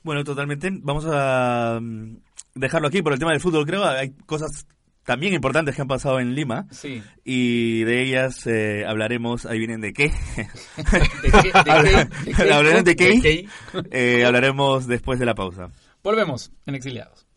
[0.03, 0.69] Bueno, totalmente.
[0.81, 2.17] Vamos a mm,
[2.55, 3.85] dejarlo aquí por el tema del fútbol, creo.
[3.85, 4.67] Hay cosas
[5.05, 7.01] también importantes que han pasado en Lima Sí.
[7.23, 10.11] y de ellas eh, hablaremos, ahí vienen de qué.
[11.23, 11.51] ¿De qué?
[12.41, 13.07] Hablaremos de qué.
[13.09, 13.47] ¿De qué?
[13.91, 15.69] Eh, hablaremos después de la pausa.
[16.03, 17.27] Volvemos en Exiliados.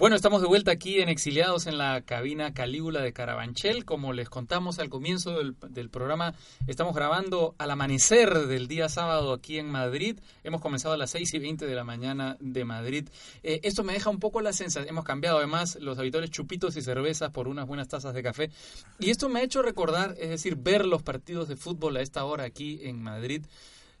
[0.00, 3.84] Bueno, estamos de vuelta aquí en Exiliados en la cabina Calígula de Carabanchel.
[3.84, 6.34] Como les contamos al comienzo del, programa,
[6.66, 10.18] estamos grabando al amanecer del día sábado aquí en Madrid.
[10.42, 13.10] Hemos comenzado a las 6 y 20 de la mañana de Madrid.
[13.42, 16.80] Eh, esto me deja un poco la sensación, hemos cambiado además los habituales chupitos y
[16.80, 18.50] cervezas por unas buenas tazas de café.
[19.00, 22.24] Y esto me ha hecho recordar, es decir, ver los partidos de fútbol a esta
[22.24, 23.44] hora aquí en Madrid.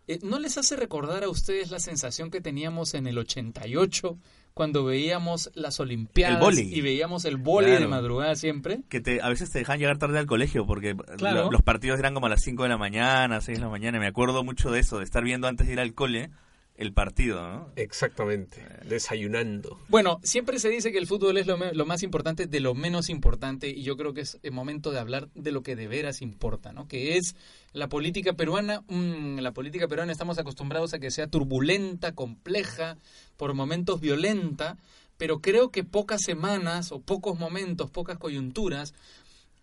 [0.08, 4.16] Eh, ¿No les hace recordar a ustedes la sensación que teníamos en el 88
[4.60, 7.90] cuando veíamos las Olimpiadas y veíamos el vóley de Claro.
[7.90, 8.80] madrugada siempre?
[8.90, 11.44] Que te, a veces te dejan llegar tarde al colegio porque Claro.
[11.44, 13.98] lo- los partidos eran como a las 5 de la mañana, 6 de la mañana.
[13.98, 16.28] Me acuerdo mucho de eso, de estar viendo antes de ir al cole
[16.76, 17.68] el partido, ¿no?
[17.76, 19.78] Exactamente, desayunando.
[19.88, 22.74] Bueno, siempre se dice que el fútbol es lo, me- lo más importante de lo
[22.74, 25.88] menos importante y yo creo que es el momento de hablar de lo que de
[25.88, 26.86] veras importa, ¿no?
[26.86, 27.34] Que es
[27.72, 28.82] la política peruana.
[28.88, 32.96] Mm, la política peruana estamos acostumbrados a que sea turbulenta, compleja,
[33.36, 34.76] por momentos violenta,
[35.16, 38.94] pero creo que pocas semanas o pocos momentos, pocas coyunturas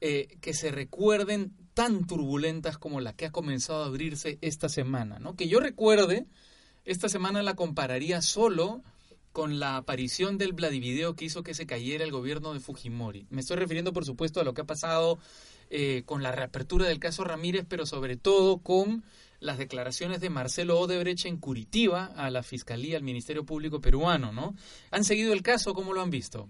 [0.02, 5.20] eh, que se recuerden tan turbulentas como la que ha comenzado a abrirse esta semana,
[5.20, 5.36] ¿no?
[5.36, 6.26] Que yo recuerde,
[6.86, 8.82] esta semana la compararía solo
[9.32, 13.28] con la aparición del Vladivideo que hizo que se cayera el gobierno de Fujimori.
[13.30, 15.20] Me estoy refiriendo, por supuesto, a lo que ha pasado
[15.70, 19.04] eh, con la reapertura del caso Ramírez, pero sobre todo con
[19.40, 24.56] las declaraciones de Marcelo Odebrecht en Curitiba a la Fiscalía, al Ministerio Público peruano, ¿no?
[24.92, 25.74] ¿Han seguido el caso?
[25.74, 26.50] ¿Cómo lo han visto?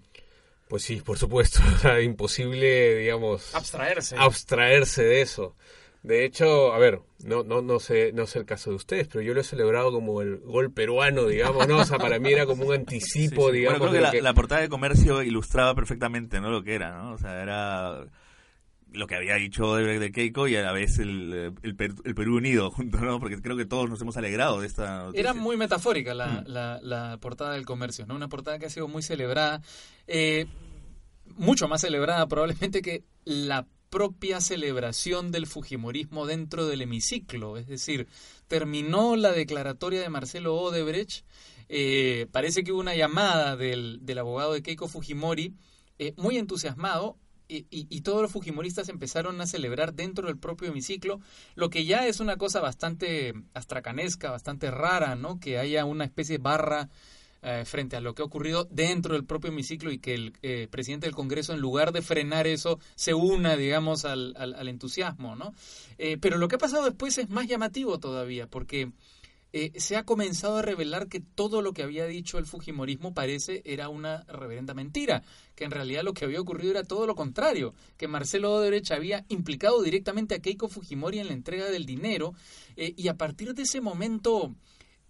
[0.68, 1.60] Pues sí, por supuesto,
[2.02, 4.16] imposible, digamos, Abstraerse.
[4.18, 5.54] abstraerse de eso.
[6.02, 9.20] De hecho, a ver, no, no, no sé, no sé el caso de ustedes, pero
[9.20, 11.78] yo lo he celebrado como el gol peruano, digamos, ¿no?
[11.78, 13.58] O sea, para mí era como un anticipo, Sí, sí.
[13.58, 16.96] digamos, Bueno, creo la, que- la portada de comercio ilustraba perfectamente no lo que era,
[17.02, 17.12] ¿no?
[17.14, 18.06] O sea, era
[18.92, 22.14] lo que había dicho de, de Keiko y a la vez el, el, Perú, el
[22.14, 23.20] Perú unido junto, ¿no?
[23.20, 25.20] Porque creo que todos nos hemos alegrado de esta noticia.
[25.20, 26.44] Era muy metafórica la, Mm.
[26.46, 28.14] la, la portada del comercio, ¿no?
[28.14, 29.60] Una portada que ha sido muy celebrada,
[30.06, 30.46] eh,
[31.36, 37.56] mucho más celebrada probablemente que la propia celebración del Fujimorismo dentro del hemiciclo.
[37.56, 38.06] Es decir,
[38.46, 41.24] terminó la declaratoria de Marcelo Odebrecht,
[41.70, 45.54] eh, parece que hubo una llamada del, del abogado de Keiko Fujimori,
[45.98, 47.16] eh, muy entusiasmado,
[47.48, 51.20] y, y- todos los fujimoristas empezaron a celebrar dentro del propio hemiciclo,
[51.54, 55.40] lo que ya es una cosa bastante astracanesca, bastante rara, ¿no?
[55.40, 56.88] Que haya una especie de barra
[57.42, 60.66] eh, frente a lo que ha ocurrido dentro del propio hemiciclo y que el eh,
[60.70, 65.36] presidente del Congreso, en lugar de frenar eso, se una, digamos, al, al- al entusiasmo,
[65.36, 65.54] ¿no?
[65.98, 68.90] Eh, pero lo que ha pasado después es más llamativo todavía, porque
[69.52, 73.62] eh, se ha comenzado a revelar que todo lo que había dicho el Fujimorismo parece
[73.64, 75.22] era una reverenda mentira,
[75.54, 79.24] que en realidad lo que había ocurrido era todo lo contrario, que Marcelo Odebrecht había
[79.28, 82.34] implicado directamente a Keiko Fujimori en la entrega del dinero
[82.76, 84.54] eh, y a partir de ese momento,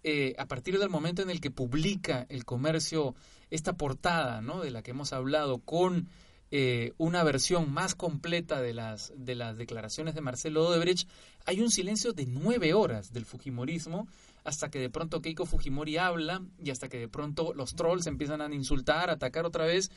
[0.03, 3.15] eh, a partir del momento en el que publica el comercio
[3.49, 4.61] esta portada, ¿no?
[4.61, 6.07] De la que hemos hablado con
[6.51, 11.07] eh, una versión más completa de las, de las declaraciones de Marcelo Odebrecht,
[11.45, 14.07] hay un silencio de nueve horas del Fujimorismo
[14.43, 18.41] hasta que de pronto Keiko Fujimori habla y hasta que de pronto los trolls empiezan
[18.41, 19.91] a insultar, atacar otra vez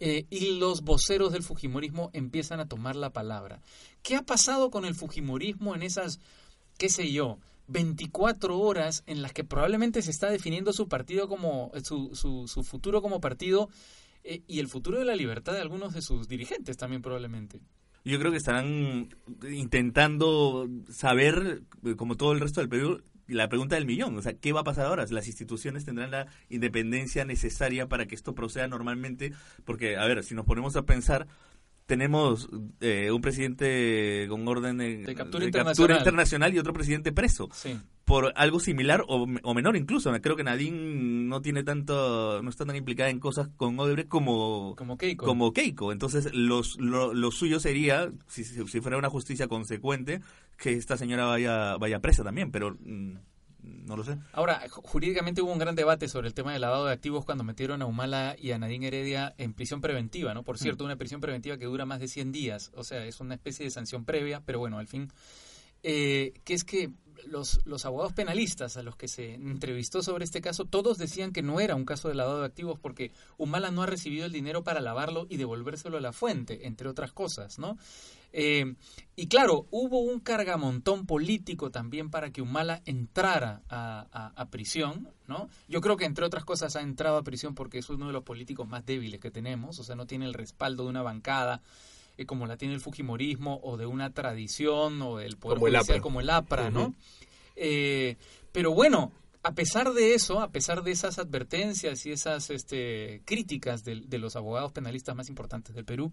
[0.00, 3.60] eh, y los voceros del Fujimorismo empiezan a tomar la palabra.
[4.02, 6.20] ¿Qué ha pasado con el Fujimorismo en esas,
[6.78, 11.70] qué sé yo, 24 horas en las que probablemente se está definiendo su partido como
[11.84, 13.68] su, su, su futuro como partido
[14.24, 17.60] eh, y el futuro de la libertad de algunos de sus dirigentes también probablemente.
[18.04, 19.14] Yo creo que estarán
[19.50, 24.32] intentando saber, eh, como todo el resto del Perú, la pregunta del millón, o sea,
[24.34, 25.04] ¿qué va a pasar ahora?
[25.10, 29.32] ¿Las instituciones tendrán la independencia necesaria para que esto proceda normalmente?
[29.64, 31.26] Porque, a ver, si nos ponemos a pensar,
[31.86, 32.48] tenemos
[32.80, 35.98] eh, un presidente con orden de, De captura de internacional.
[35.98, 37.78] internacional y otro presidente preso Sí.
[38.08, 40.10] Por algo similar o, o menor incluso.
[40.20, 44.74] Creo que Nadine no tiene tanto, no está tan implicada en cosas con Odebrecht como
[44.76, 45.24] Como Keiko.
[45.26, 45.92] como Keiko.
[45.92, 50.20] Entonces, los, lo, lo suyo sería, si, si fuera una justicia consecuente,
[50.56, 53.12] que esta señora vaya vaya presa también, pero mm,
[53.86, 54.16] no lo sé.
[54.32, 57.44] Ahora, ju- jurídicamente hubo un gran debate sobre el tema del lavado de activos cuando
[57.44, 60.42] metieron a Humala y a Nadine Heredia en prisión preventiva, ¿no?
[60.42, 63.34] Por cierto, una prisión preventiva que dura más de 100 días, o sea, es una
[63.34, 65.10] especie de sanción previa, pero bueno, al fin,
[65.82, 66.90] eh, que es que
[67.26, 71.42] los, los abogados penalistas a los que se entrevistó sobre este caso, todos decían que
[71.42, 74.62] no era un caso de lavado de activos porque Humala no ha recibido el dinero
[74.64, 77.76] para lavarlo y devolvérselo a la fuente, entre otras cosas, ¿no?
[78.32, 78.74] Eh,
[79.16, 85.08] y claro, hubo un cargamontón político también para que Humala entrara a, a- a prisión,
[85.26, 85.48] ¿no?
[85.66, 88.24] Yo creo que entre otras cosas ha entrado a prisión porque es uno de los
[88.24, 91.62] políticos más débiles que tenemos, o sea, no tiene el respaldo de una bancada
[92.18, 95.76] eh, como la tiene el Fujimorismo o de una tradición o del Poder Como el
[95.76, 96.02] Judicial APRA.
[96.02, 96.94] como el APRA, ¿no?
[97.56, 98.16] Eh,
[98.52, 103.84] pero bueno, a pesar de eso, a pesar de esas advertencias y esas este, críticas
[103.84, 106.12] de, de los abogados penalistas más importantes del Perú,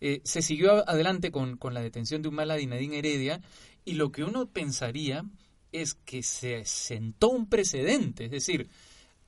[0.00, 3.40] eh, se siguió adelante con, con la detención de Humala Nadine Heredia
[3.84, 5.24] y lo que uno pensaría
[5.72, 8.68] es que se sentó un precedente, es decir,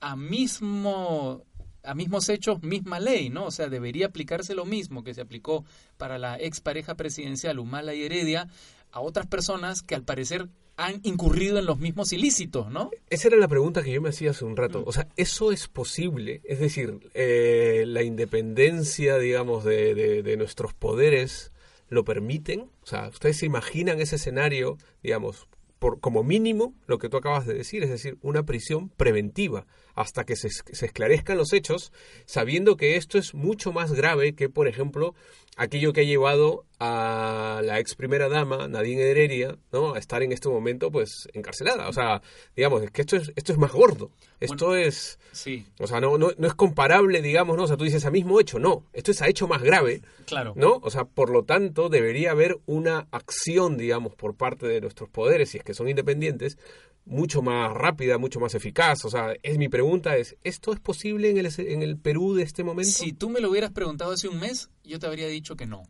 [0.00, 1.44] a mismo
[1.87, 3.46] a mismos hechos, misma ley, ¿no?
[3.46, 5.64] O sea, debería aplicarse lo mismo que se aplicó
[5.96, 8.49] para la expareja presidencial Humala y Heredia
[8.92, 12.90] a otras personas que al parecer han incurrido en los mismos ilícitos, ¿no?
[13.09, 14.83] Esa era la pregunta que yo me hacía hace un rato.
[14.87, 16.42] O sea, ¿eso es posible?
[16.44, 21.51] Es decir, eh, ¿la independencia, digamos, de, de- de nuestros poderes
[21.88, 22.68] lo permiten?
[22.83, 27.46] O sea, ¿ustedes se imaginan ese escenario, digamos, por, como mínimo lo que tú acabas
[27.46, 31.92] de decir, es decir, una prisión preventiva hasta que se, se esclarezcan los hechos,
[32.26, 35.14] sabiendo que esto es mucho más grave que, por ejemplo,
[35.56, 39.94] aquello que ha llevado a la ex primera dama, Nadine Heredia, ¿no?
[39.94, 41.88] a estar en este momento pues encarcelada.
[41.88, 42.20] O sea,
[42.54, 44.11] digamos, es que esto es, esto es más gordo.
[44.38, 45.18] Esto es...
[45.32, 47.64] Sí, O sea, no, no, no es comparable, digamos, ¿no?
[47.64, 48.85] O sea, tú dices a mismo hecho, no.
[48.92, 50.52] Esto es a hecho más grave, claro.
[50.56, 50.78] ¿no?
[50.82, 55.50] O sea, por lo tanto, debería haber una acción, digamos, por parte de nuestros poderes,
[55.50, 56.59] si es que son independientes,
[57.07, 59.05] mucho más rápida, mucho más eficaz.
[59.05, 62.42] O sea, es mi pregunta es, ¿esto es posible en el, en el Perú de
[62.42, 62.90] este momento?
[62.90, 65.85] Si tú me lo hubieras preguntado hace un mes, yo te habría dicho que no.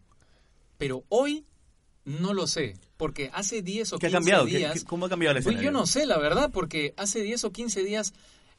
[0.79, 1.45] Pero hoy
[2.05, 4.45] no lo sé, porque hace 10 o ¿Qué ha 15 cambiado?
[4.47, 4.75] ¿Qué- días...
[4.81, 5.73] qué- ¿Cómo ha cambiado el Pues escenario?
[5.73, 8.13] yo no sé, la verdad, porque hace 10 o 15 días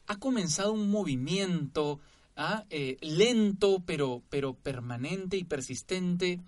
[0.06, 2.00] ha comenzado un movimiento
[2.36, 6.40] ah, eh, lento, pero, pero permanente y persistente,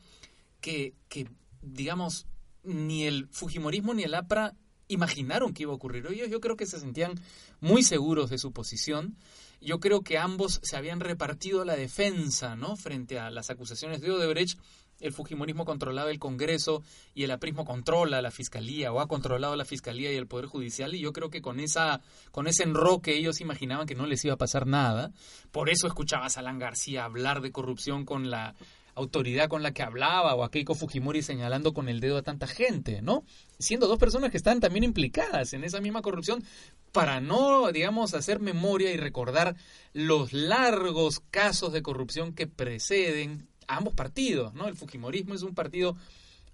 [0.61, 1.27] que, que,
[1.63, 2.27] digamos,
[2.65, 4.55] ni el Fujimorismo ni el APRA
[4.91, 6.07] imaginaron que iba a ocurrir.
[6.11, 7.19] Ellos yo creo que se sentían
[7.61, 9.17] muy seguros de su posición.
[9.61, 12.77] Yo creo que ambos se habían repartido la defensa, ¿no?
[12.77, 14.59] Frente a las acusaciones de Odebrecht.
[15.01, 16.83] El Fujimorismo controlaba el Congreso
[17.15, 20.95] y el aprismo controla la Fiscalía o ha controlado la Fiscalía y el Poder Judicial
[20.95, 24.35] y yo creo que con esa con ese enroque ellos imaginaban que no les iba
[24.35, 25.11] a pasar nada.
[25.53, 28.55] Por eso escuchabas a Alan García hablar de corrupción con la
[29.01, 32.47] autoridad con la que hablaba o a Keiko Fujimori señalando con el dedo a tanta
[32.47, 33.25] gente, ¿no?
[33.59, 36.45] Siendo dos personas que están también implicadas en esa misma corrupción
[36.93, 39.57] para no, digamos, hacer memoria y recordar
[39.93, 44.69] los largos casos de corrupción que preceden a ambos partidos, ¿no?
[44.69, 45.97] El Fujimorismo es un partido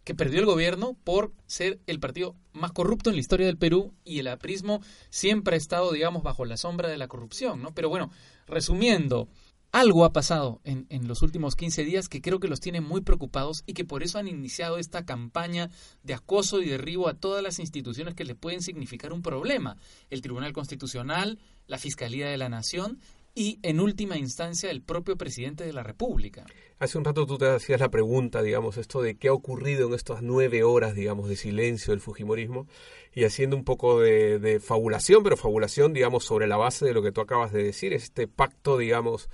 [0.06, 3.92] que perdió el gobierno por ser el partido más corrupto en la historia del Perú
[4.04, 4.80] y el aprismo
[5.10, 7.74] siempre ha estado, digamos, bajo la sombra de la corrupción, ¿no?
[7.74, 8.12] Pero bueno,
[8.46, 9.28] resumiendo,
[9.72, 13.02] algo ha pasado en, en, los últimos 15 días que creo que los tiene muy
[13.02, 15.70] preocupados y que por eso han iniciado esta campaña
[16.02, 19.76] de acoso y derribo a todas las instituciones que le pueden significar un problema.
[20.08, 23.00] El Tribunal Constitucional, la Fiscalía de la Nación
[23.34, 26.46] y, en última instancia, el propio presidente de la República.
[26.78, 29.94] Hace un rato tú te hacías la pregunta, digamos, esto de qué ha ocurrido en
[29.94, 32.66] estas nueve horas, digamos, de silencio del Fujimorismo
[33.14, 37.02] y haciendo un poco de, de fabulación, pero fabulación, digamos, sobre la base de lo
[37.02, 39.28] que tú acabas de decir, este pacto, digamos,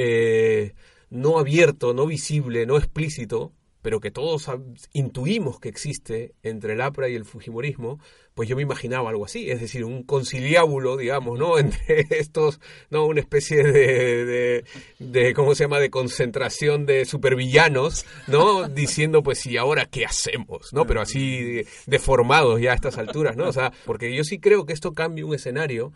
[0.00, 0.74] eh,
[1.10, 4.48] no abierto, no visible, no explícito, pero que todos
[4.92, 7.98] intuimos que existe entre el APRA y el Fujimorismo,
[8.34, 11.58] pues yo me imaginaba algo así, es decir, un conciliábulo, digamos, ¿no?
[11.58, 13.06] Entre estos, ¿no?
[13.06, 14.64] Una especie de, de,
[15.00, 18.68] de, ¿cómo se llama?, de concentración de supervillanos, ¿no?
[18.68, 20.72] Diciendo, pues, ¿y ahora qué hacemos?
[20.72, 20.86] ¿No?
[20.86, 23.48] Pero así deformados ya a estas alturas, ¿no?
[23.48, 25.92] O sea, porque yo sí creo que esto cambia un escenario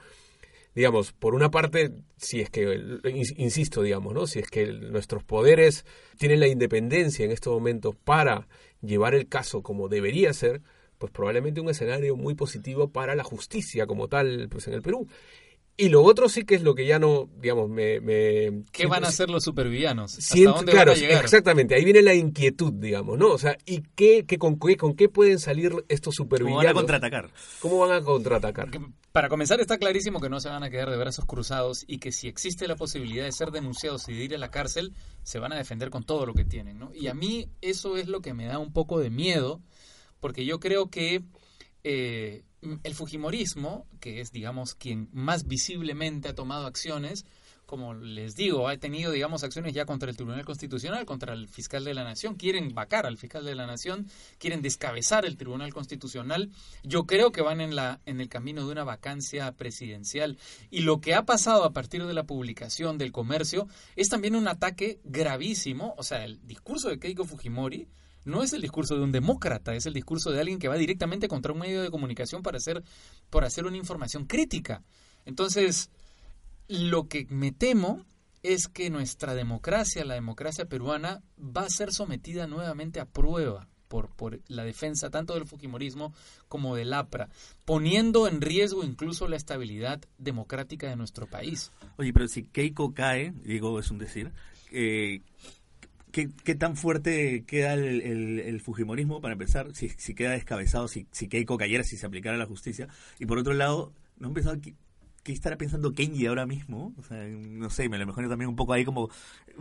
[0.75, 3.01] digamos, por una parte, si es que,
[3.37, 4.27] insisto, digamos, ¿no?
[4.27, 5.85] Si es que nuestros poderes
[6.19, 8.49] tienen la independencia en estos momentos para
[8.81, 10.63] llevar el caso como debería ser,
[10.99, 15.09] pues probablemente un escenario muy positivo para la justicia como tal, pues en el Perú.
[15.75, 17.99] Y lo otro sí que es lo que ya no, digamos, me...
[18.01, 20.19] me ¿Qué van a hacer los supervillanos?
[20.19, 21.25] ¿Hasta Siento- dónde claro, van a llegar?
[21.25, 23.29] exactamente, ahí viene la inquietud, digamos, ¿no?
[23.29, 26.65] O sea, ¿y qué, qué, con, qué, con qué pueden salir estos ¿Cómo supervillanos?
[26.65, 27.31] van a contraatacar?
[27.61, 28.69] ¿Cómo van a contraatacar?
[29.13, 32.13] Para comenzar, está clarísimo que no se van a quedar de brazos cruzados y que
[32.13, 34.93] si existe la posibilidad de ser denunciados y de ir a la cárcel,
[35.23, 36.93] se van a defender con todo lo que tienen, ¿no?
[36.95, 39.63] Y a mí eso es lo que me da un poco de miedo,
[40.21, 41.23] porque yo creo que
[41.83, 47.25] eh, el Fujimorismo, que es, digamos, quien más visiblemente ha tomado acciones,
[47.67, 51.85] como les digo, ha tenido, digamos, acciones ya contra el Tribunal Constitucional, contra el fiscal
[51.85, 54.09] de la Nación, quieren vacar al fiscal de la Nación,
[54.39, 56.51] quieren descabezar el Tribunal Constitucional.
[56.83, 60.37] Yo creo que van en la en el camino de una vacancia presidencial
[60.71, 64.49] y lo que ha pasado a partir de la publicación del comercio es también un
[64.49, 67.89] ataque gravísimo, o sea, el discurso de Keiko Fujimori
[68.25, 71.29] no es el discurso de un demócrata, es el discurso de alguien que va directamente
[71.29, 72.83] contra un medio de comunicación para hacer,
[73.31, 74.83] por hacer una información crítica.
[75.25, 75.91] Entonces,
[76.69, 78.05] lo que me temo
[78.43, 84.09] es que nuestra democracia, la democracia peruana, va a ser sometida nuevamente a prueba por,
[84.15, 86.15] por la defensa tanto del Fujimorismo
[86.49, 87.29] como del APRA,
[87.65, 91.71] poniendo en riesgo incluso la estabilidad democrática de nuestro país.
[91.99, 94.33] Oye, pero si Keiko cae, digo, es un decir,
[94.71, 95.21] eh,
[96.13, 99.75] ¿qué, qué tan fuerte queda el, el- el Fujimorismo, para empezar?
[99.75, 102.87] Si, si queda descabezado, si, si Keiko cayera, si se aplicara la justicia.
[103.19, 104.75] Y por otro lado, ¿no han pensado que...
[105.25, 106.93] ¿Qué estará pensando Kenji ahora mismo?
[106.99, 109.09] O sea, no sé, me lo imagino también un poco ahí como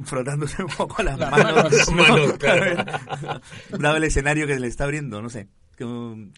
[0.04, 1.72] frotándose un poco las Las manos.
[1.88, 1.95] ¿no?
[1.97, 2.84] Manos, claro.
[3.80, 5.47] Dado el escenario que le está abriendo, no sé.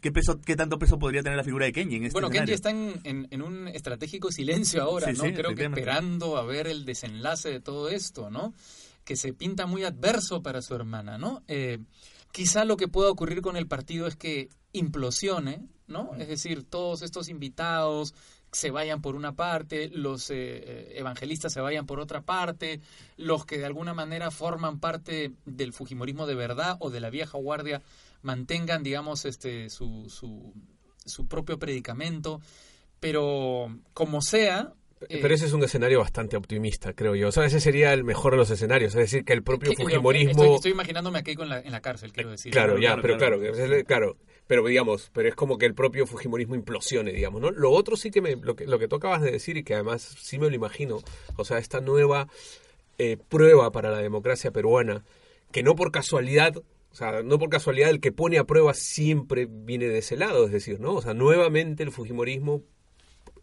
[0.02, 2.52] ¿Qué, peso, ¿Qué tanto peso podría tener la figura de Kenji en este Bueno, Kenji
[2.52, 5.24] está en, en- en un estratégico silencio ahora, Sí, ¿no?
[5.24, 8.54] sí, Creo que esperando a ver el desenlace de todo esto, ¿no?
[9.04, 11.44] Que se pinta muy adverso para su hermana, ¿no?
[11.48, 11.80] Eh,
[12.32, 16.16] quizá lo que pueda ocurrir con el partido es que implosione, ¿no?
[16.18, 18.14] Es decir, todos estos invitados
[18.52, 22.82] se vayan por una parte, los eh, eh, evangelistas se vayan por otra parte,
[23.18, 27.38] los que de alguna manera forman parte del Fujimorismo de verdad o de la vieja
[27.38, 27.82] guardia
[28.22, 30.54] mantengan, digamos, este su, su,
[31.06, 32.42] su propio predicamento,
[33.00, 34.74] pero como sea...
[35.10, 37.28] eh, Pero ese es un escenario bastante optimista, creo yo.
[37.30, 38.94] O sea, ese sería el mejor de los escenarios.
[38.96, 40.32] Es decir, que el propio que- Fujimorismo...
[40.44, 42.52] Estoy, estoy imaginándome a Keiko en la, en la cárcel, quiero decir.
[42.52, 43.40] Claro, Claro, ya, pero claro.
[43.86, 47.52] claro, pero digamos, pero es como que el propio Fujimorismo implosione, digamos, ¿no?
[47.52, 49.74] Lo otro sí que me, lo que, lo que tú acabas de decir y que
[49.74, 51.00] además sí me lo imagino,
[51.38, 52.28] o sea, esta nueva
[52.98, 55.04] eh, prueba para la democracia peruana,
[55.52, 59.48] que no por casualidad, o sea, no por casualidad el que pone a prueba siempre
[59.50, 60.94] viene de ese lado, es decir, ¿no?
[60.96, 62.62] O sea, nuevamente el Fujimorismo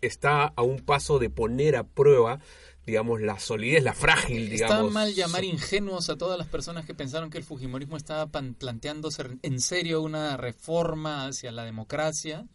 [0.00, 2.40] está a un paso de poner a prueba,
[2.86, 4.88] digamos, la solidez, la frágil, digamos.
[4.88, 9.24] Está mal llamar ingenuos a todas las personas que pensaron que el Fujimorismo estaba planteándose
[9.42, 12.46] en serio una reforma hacia la democracia.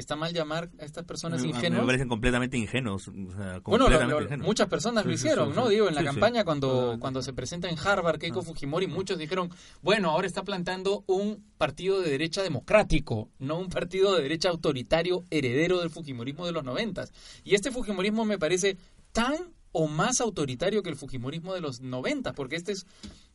[0.00, 3.06] Está mal llamar a estas personas Me- Me parecen completamente ingenuos.
[3.08, 4.46] o sea, Bueno, lo- completamente lo- ingenuos.
[4.46, 5.68] muchas personas lo Sí, sí, hicieron, sí, ¿no?
[5.68, 6.96] Digo, en la campaña cuando, Ah.
[6.98, 9.50] cuando se presenta en Harvard Keiko Fujimori, muchos dijeron,
[9.82, 15.24] bueno, ahora está plantando un partido de derecha democrático, no un partido de derecha autoritario
[15.30, 17.12] heredero del Fujimorismo de los noventas.
[17.44, 18.76] Y este Fujimorismo me parece
[19.12, 19.34] tan
[19.72, 22.86] o más autoritario que el Fujimorismo de los noventas, porque este es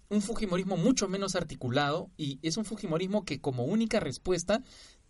[0.09, 4.61] un Fujimorismo mucho menos articulado y es un Fujimorismo que como única respuesta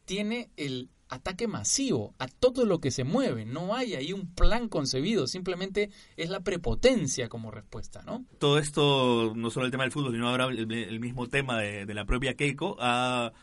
[0.05, 3.45] tiene el ataque masivo a todo lo que se mueve.
[3.45, 8.25] No hay ahí un plan concebido, simplemente es la prepotencia como respuesta, ¿no?
[8.39, 11.93] Todo esto, no solo el tema del fútbol, sino ahora el, mismo tema de, de
[11.93, 13.33] la propia Keiko, ha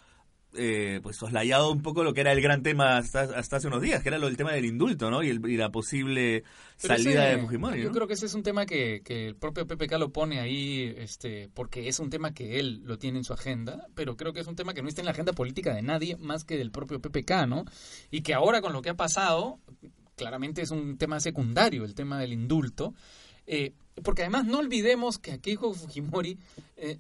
[0.54, 3.80] eh, pues soslayado un poco lo que era el gran tema hasta, hasta hace unos
[3.82, 5.22] días, que era lo, el tema del indulto, ¿no?
[5.22, 6.44] Y, el- y la posible
[6.80, 7.94] Pero salida ese- de Fujimori, Yo ¿no?
[7.94, 11.48] creo que ese es un tema que, que el propio PPK lo pone ahí, este,
[11.54, 14.46] porque es un tema que él lo tiene en su agenda, pero creo que es
[14.46, 17.00] un tema que no está en la agenda política de nadie más que del propio
[17.00, 17.64] PPK, ¿no?
[18.10, 19.58] Y que ahora con lo que ha pasado,
[20.16, 22.94] claramente es un tema secundario, el tema del indulto,
[23.46, 23.72] eh,
[24.04, 26.38] porque además no olvidemos que a Keiko Fujimori
[26.76, 26.98] eh,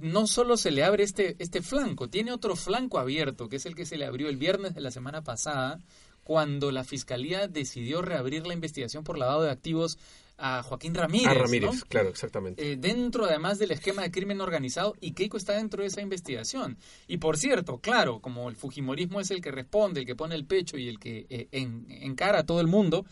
[0.00, 3.74] no solo se le abre este, este flanco, tiene otro flanco abierto, que es el
[3.74, 5.78] que se le abrió el viernes de la semana pasada,
[6.22, 9.98] cuando la fiscalía decidió reabrir la investigación por lavado de activos
[10.36, 11.28] a Joaquín Ramírez.
[11.28, 11.80] A Ramírez, ¿no?
[11.88, 12.72] claro, exactamente.
[12.72, 16.76] Eh, dentro además del esquema de crimen organizado y Keiko está dentro de esa investigación.
[17.06, 20.44] Y por cierto, claro, como el Fujimorismo es el que responde, el que pone el
[20.44, 23.06] pecho y el que eh, en- encara a todo el mundo,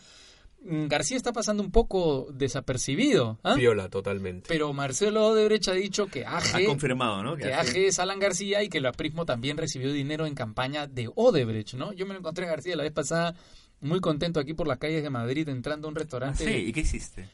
[0.65, 3.37] García está pasando un poco desapercibido.
[3.43, 3.55] ¿ah?
[3.55, 4.47] Viola totalmente.
[4.47, 7.35] Pero Marcelo Odebrecht ha dicho que Ha AG, confirmado, ¿no?
[7.35, 10.87] que hace- AG es Alan García y que el aprismo también recibió dinero en campaña
[10.87, 11.91] de Odebrecht, ¿no?
[11.93, 13.35] Yo me lo encontré a García la vez pasada
[13.81, 16.45] muy contento aquí por las calles de Madrid entrando a un Ah, restaurante.
[16.45, 17.27] sí, ¿y qué hiciste?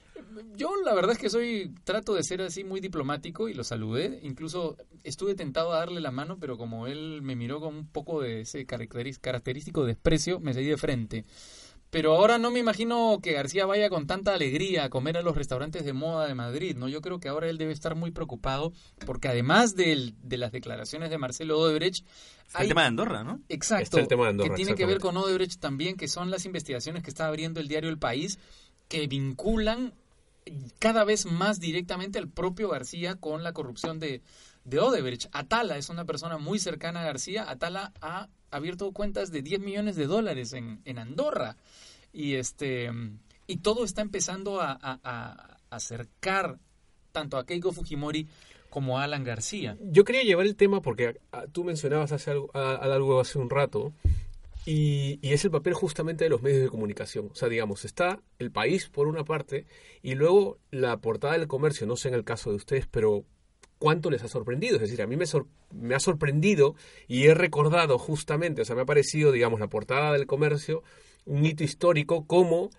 [0.55, 4.19] Yo la verdad es que soy trato de ser así muy diplomático y lo saludé.
[4.23, 8.21] Incluso estuve tentado a darle la mano, pero como él me miró con un poco
[8.21, 11.25] de ese característico desprecio, me seguí de frente.
[11.91, 15.35] Pero ahora no me imagino que García vaya con tanta alegría a comer a los
[15.35, 16.87] restaurantes de moda de Madrid, ¿no?
[16.87, 18.73] Yo creo que ahora él debe estar muy preocupado
[19.07, 22.05] porque además del- de las declaraciones de Marcelo Odebrecht,
[22.45, 23.41] Está el tema de Andorra, ¿no?
[23.49, 23.83] Exacto.
[23.83, 26.45] Está el tema de Andorra, que tiene que ver con Odebrecht también, que son las
[26.45, 28.39] investigaciones que está abriendo el diario El País,
[28.87, 29.93] que vinculan
[30.79, 34.21] cada vez más directamente al propio García con la corrupción de,
[34.63, 35.27] de Odebrecht.
[35.31, 37.49] Atala es una persona muy cercana a García.
[37.49, 41.57] Atala ha abierto cuentas de 10 millones de dólares en, en Andorra.
[42.13, 42.89] Y este
[43.47, 46.59] y todo está empezando a, a- a acercar
[47.11, 48.27] tanto a Keiko Fujimori
[48.69, 49.77] como a Alan García.
[49.81, 53.39] Yo quería llevar el tema porque ah, tú mencionabas hace algo, a- a- algo hace
[53.39, 53.93] un rato
[54.65, 57.29] y, y es el papel justamente de los medios de comunicación.
[57.31, 59.65] O sea, digamos, está el país por una parte
[60.03, 63.23] y luego la portada del comercio, no sé en el caso de ustedes, pero
[63.79, 64.75] cuánto les ha sorprendido.
[64.75, 65.25] Es decir, a mí me,
[65.71, 66.75] me ha sorprendido
[67.07, 70.83] y he recordado justamente, o sea, me ha parecido, digamos, la portada del comercio
[71.25, 72.71] un hito histórico como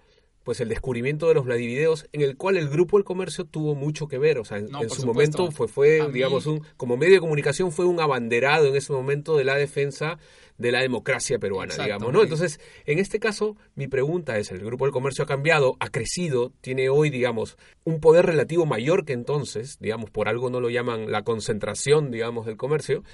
[0.50, 4.08] pues el descubrimiento de los Vladivideos en el cual el grupo del comercio tuvo mucho
[4.08, 5.38] que ver, o sea, en, No, en por su supuesto.
[5.38, 8.74] momento fue fue A mí- digamos un como medio de comunicación fue un abanderado en
[8.74, 10.18] ese momento de la defensa
[10.58, 11.84] de la democracia peruana, Exacto.
[11.84, 12.22] digamos, ¿no?
[12.24, 16.52] Entonces, en este caso, mi pregunta es, el grupo del comercio ha cambiado, ha crecido,
[16.60, 21.12] tiene hoy, digamos, un poder relativo mayor que entonces, digamos, por algo no lo llaman
[21.12, 23.04] la concentración, digamos, del comercio.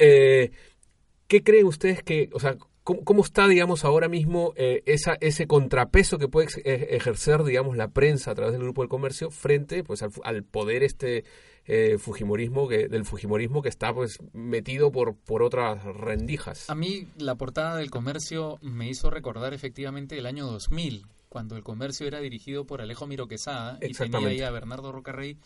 [0.00, 0.50] Eh,
[1.28, 2.56] ¿Qué creen ustedes que, o sea,
[2.90, 7.76] cómo, cómo está, digamos, ahora mismo eh, esa, ese contrapeso que puede e- ejercer, digamos,
[7.76, 11.24] la prensa a través del grupo del comercio frente, pues, al, al poder este
[11.66, 16.68] eh, fujimorismo que, del fujimorismo que está, pues, metido por, por otras rendijas?
[16.68, 21.62] A mí la portada del comercio me hizo recordar efectivamente el año 2000, cuando el
[21.62, 25.38] comercio era dirigido por Alejo Miro Quesada y tenía ahí a Bernardo Rocarrey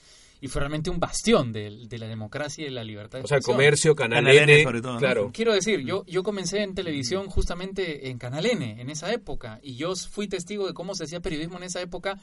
[0.45, 3.41] y fue realmente un bastión de, de la democracia y la libertad de O sea,
[3.41, 4.99] comercio, Canal, Canal N N, sobre todo, ¿no?
[4.99, 5.31] claro.
[5.33, 9.77] Quiero decir, yo, yo comencé en televisión justamente en Canal N, en esa época, y
[9.77, 12.19] yo fui testigo de cómo se hacía periodismo en esa época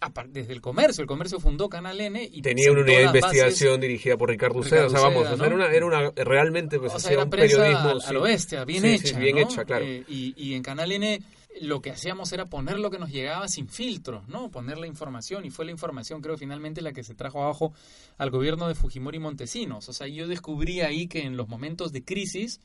[0.00, 1.02] apar- desde el comercio.
[1.02, 4.60] El comercio fundó Canal N y Tenía una unidad de bases- investigación dirigida por Ricardo
[4.60, 7.06] Uceda, o sea, vamos, Uceda, o sea, era, una, era una, realmente, pues, o sea,
[7.08, 7.88] hacía era un periodismo...
[7.90, 8.14] a, a sí.
[8.14, 9.18] lo bestia, bien Sí, sí, hecha.
[9.18, 9.42] bien ¿no?
[9.42, 9.84] hecha, claro.
[9.84, 11.20] Eh, y, y en Canal N
[11.60, 14.50] lo que hacíamos era poner lo que nos llegaba sin filtros, ¿no?
[14.50, 17.72] Poner la información y fue la información, creo, finalmente la que se trajo abajo
[18.16, 19.88] al gobierno de Fujimori Montesinos.
[19.88, 22.60] O sea, yo descubrí ahí que en los momentos de crisis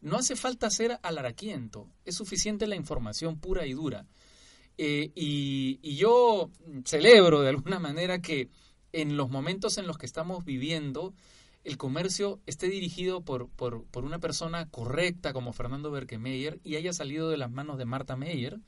[0.00, 4.06] no hace falta ser alaraquiento, es suficiente la información pura y dura.
[4.78, 6.50] Eh, y, y yo
[6.84, 8.50] celebro de alguna manera que
[8.92, 11.14] en los momentos en los que estamos viviendo,
[11.66, 16.92] el comercio esté dirigido por, por, por una persona correcta como Fernando Berkemeyer y haya
[16.92, 18.60] salido de las manos de Marta Meyer,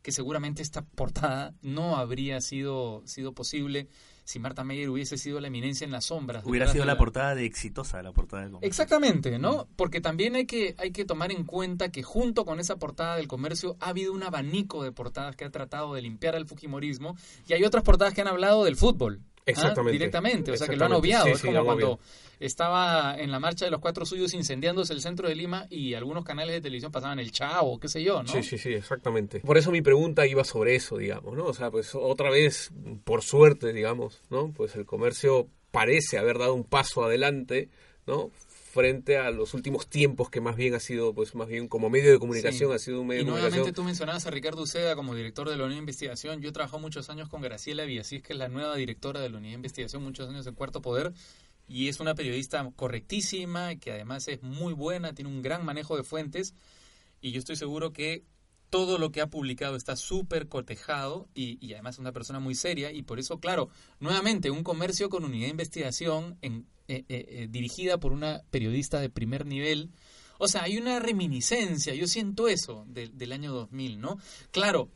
[0.00, 3.88] que seguramente esta portada no habría sido, sido posible
[4.22, 6.44] si Marta Meyer hubiese sido la eminencia en las sombras.
[6.46, 8.68] Hubiera sido de la portada de exitosa, la portada del comercio.
[8.68, 9.66] Exactamente, ¿no?
[9.74, 13.26] Porque también hay que, hay que tomar en cuenta que junto con esa portada del
[13.26, 17.16] comercio ha habido un abanico de portadas que ha tratado de limpiar al fujimorismo
[17.48, 19.20] y hay otras portadas que han hablado del fútbol.
[19.46, 19.50] ¿Ah?
[19.50, 19.92] Exactamente.
[19.92, 21.26] Directamente, o sea que lo han obviado.
[21.26, 22.00] Sí, es sí, como cuando
[22.40, 26.24] estaba en la marcha de los cuatro suyos incendiándose el centro de Lima y algunos
[26.24, 28.28] canales de televisión pasaban el Chavo, qué sé yo, ¿no?
[28.28, 29.40] Sí, sí, sí, exactamente.
[29.40, 31.46] Por eso mi pregunta iba sobre eso, digamos, ¿no?
[31.46, 32.70] O sea, pues otra vez,
[33.04, 34.52] por suerte, digamos, ¿no?
[34.52, 37.70] Pues el comercio parece haber dado un paso adelante,
[38.06, 38.30] ¿no?
[38.76, 42.12] Frente a los últimos tiempos que más bien ha sido, pues más bien como medio
[42.12, 42.74] de comunicación, Sí.
[42.76, 43.74] ha sido un medio Y de nuevamente comunicación.
[43.74, 46.42] tú mencionabas a Ricardo Uceda como director de la Unidad de Investigación.
[46.42, 49.38] Yo he trabajado muchos años con Graciela Villasís, que es la nueva directora de la
[49.38, 51.14] Unidad de Investigación, muchos años en Cuarto Poder.
[51.66, 56.02] Y es una periodista correctísima, que además es muy buena, tiene un gran manejo de
[56.02, 56.54] fuentes.
[57.22, 58.24] Y yo estoy seguro que
[58.70, 62.54] todo lo que ha publicado está súper cotejado y, y además es una persona muy
[62.54, 62.92] seria.
[62.92, 63.68] Y por eso, claro,
[64.00, 69.00] nuevamente, un comercio con unidad de investigación en, eh, eh, eh, dirigida por una periodista
[69.00, 69.90] de primer nivel.
[70.38, 74.18] O sea, hay una reminiscencia, yo siento eso de- del año 2000, ¿no?
[74.50, 74.90] Claro,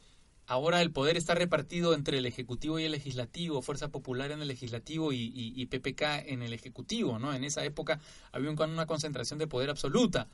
[0.47, 4.49] ahora el poder está repartido entre el Ejecutivo y el Legislativo, Fuerza Popular en el
[4.49, 7.33] Legislativo y, y- y PPK en el Ejecutivo, ¿no?
[7.33, 8.01] En esa época
[8.33, 10.29] había un- una concentración de poder absoluta.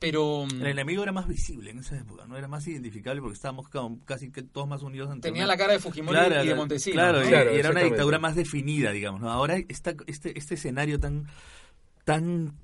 [0.00, 3.34] Pero mm, El enemigo era más visible en esa época, no era más identificable porque
[3.34, 6.46] estábamos ca- casi que todos más unidos ante tenía una- la cara de Fujimori y
[6.46, 6.94] de Montesinos.
[6.94, 7.26] Claro, ¿no?
[7.26, 9.20] y- Claro, y, era una dictadura más definida, digamos.
[9.20, 9.30] ¿no?
[9.30, 11.26] Ahora está este, este escenario tan,
[12.04, 12.54] tan,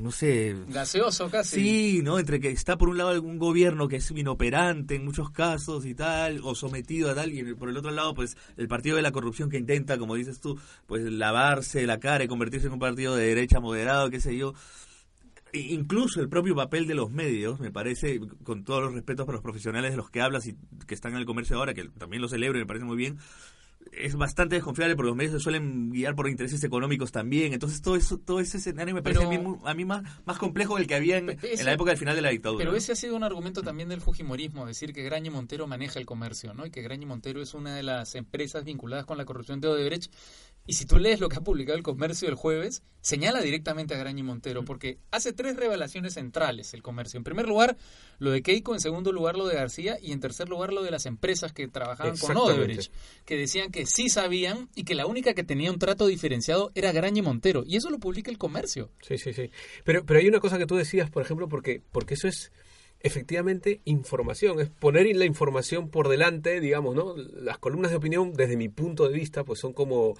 [0.00, 1.56] no sé, Gaseoso casi.
[1.56, 2.18] Sí, ¿no?
[2.18, 5.94] Entre que está por un lado algún gobierno que es inoperante en muchos casos y
[5.94, 9.12] tal, o sometido a tal, y por el otro lado, pues el partido de la
[9.12, 13.14] corrupción que intenta, como dices tú, pues lavarse la cara y convertirse en un partido
[13.16, 14.54] de derecha moderado, qué sé yo.
[15.54, 19.42] Incluso el propio papel de los medios, me parece, con todos los respetos para los
[19.42, 22.28] profesionales de los que hablas y que están en el comercio ahora, que también lo
[22.28, 23.18] celebro y me parece muy bien,
[23.92, 27.52] es bastante desconfiable porque los medios se suelen guiar por intereses económicos también.
[27.52, 30.38] Entonces todo eso, todo ese escenario me parece Pero- a mí, a mí más, más
[30.38, 32.64] complejo del que había en, Ese- en la época del final de la dictadura.
[32.64, 36.06] Pero ese ha sido un argumento también del Fujimorismo, decir que Graña Montero maneja el
[36.06, 36.66] comercio, ¿no?
[36.66, 40.10] Y que Graña Montero es una de las empresas vinculadas con la corrupción de Odebrecht.
[40.66, 43.98] Y si tú lees lo que ha publicado el comercio el jueves, señala directamente a
[43.98, 47.18] Graña y Montero, porque hace tres revelaciones centrales el comercio.
[47.18, 47.76] En primer lugar,
[48.18, 50.90] lo de Keiko, en segundo lugar, lo de García, y en tercer lugar, lo de
[50.90, 52.34] las empresas que trabajaban con.
[52.36, 52.92] Odebrecht,
[53.26, 56.92] que decían que sí sabían y que la única que tenía un trato diferenciado era
[56.92, 57.64] Graña y Montero.
[57.66, 58.90] Y eso lo publica el comercio.
[59.02, 59.50] Sí, sí, sí.
[59.84, 62.52] Pero, pero hay una cosa que tú decías, por ejemplo, porque, porque eso es
[63.04, 67.14] efectivamente información, es poner la información por delante, digamos, ¿no?
[67.16, 70.14] Las columnas de opinión, desde mi punto de vista, pues son como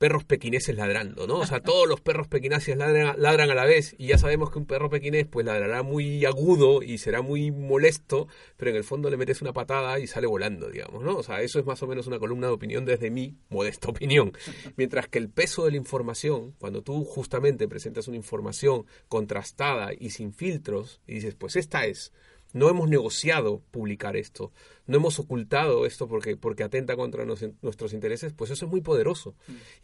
[0.00, 1.40] perros pequineses ladrando, ¿no?
[1.40, 4.58] O sea, todos los perros pequineses ladran, ladran a la vez y ya sabemos que
[4.58, 8.26] un perro pequinés pues ladrará muy agudo y será muy molesto,
[8.56, 11.18] pero en el fondo le metes una patada y sale volando, digamos, ¿no?
[11.18, 14.32] O sea, eso es más o menos una columna de opinión desde mi modesta opinión.
[14.76, 20.08] Mientras que el peso de la información, cuando tú justamente presentas una información contrastada y
[20.08, 22.10] sin filtros y dices, pues esta es,
[22.52, 24.52] no hemos negociado publicar esto,
[24.86, 28.80] no hemos ocultado esto porque, porque atenta contra nos- nuestros intereses, pues eso es muy
[28.80, 29.34] poderoso.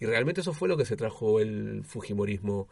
[0.01, 2.69] Y realmente eso fue lo que se trajo el Fujimorismo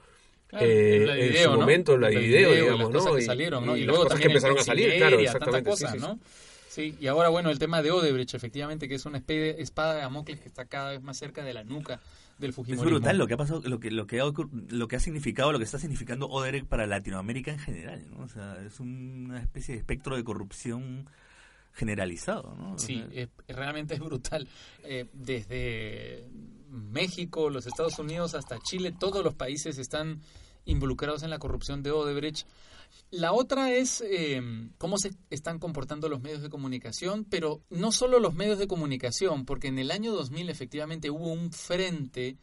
[0.47, 1.57] Claro, eh, la en su ¿no?
[1.57, 3.16] momento, la La video, video, digamos, las cosas ¿no?
[3.18, 3.76] que salieron, ¿no?
[3.76, 5.70] Y, las luego cosas que empezaron a salir, claro, exactamente.
[5.70, 6.05] cosas, sí, sí.
[6.05, 6.18] ¿no?
[6.75, 10.41] Sí, y ahora, bueno, el tema de Odebrecht, efectivamente, que es una espada de Damocles
[10.41, 12.01] que está cada vez más cerca de la nuca
[12.39, 12.91] del Es Fujimorismo.
[12.91, 14.25] brutal lo que ha pasado, lo que lo que ha
[14.68, 18.25] lo que ha significado, lo que está significando Odebrecht para Latinoamérica en general, ¿no?
[18.25, 21.09] O sea, es una especie de espectro de corrupción
[21.72, 22.77] generalizado, ¿no?
[22.79, 24.49] Sí, es- realmente es brutal.
[24.83, 26.27] Eh, desde
[26.70, 30.20] México, los Estados Unidos hasta Chile, todos los países están
[30.64, 32.46] involucrados en la corrupción de Odebrecht.
[33.10, 34.40] La otra es eh,
[34.78, 39.44] cómo se están comportando los medios de comunicación, pero no solo los medios de comunicación,
[39.44, 42.36] porque en el año 2000 efectivamente hubo un frente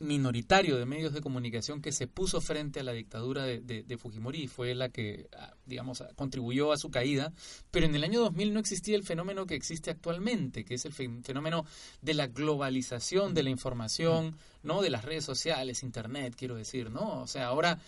[0.00, 3.96] minoritario de medios de comunicación que se puso frente a la dictadura de, de- de
[3.98, 7.32] Fujimori y fue la que, ah, digamos, contribuyó a su caída.
[7.70, 10.92] Pero en el año 2000 no existía el fenómeno que existe actualmente, que es el
[10.92, 11.64] fe- fenómeno
[12.02, 14.82] de la globalización de la información, ¿no?
[14.82, 17.20] De las redes sociales, internet, quiero decir, ¿no?
[17.22, 17.78] O sea, ahora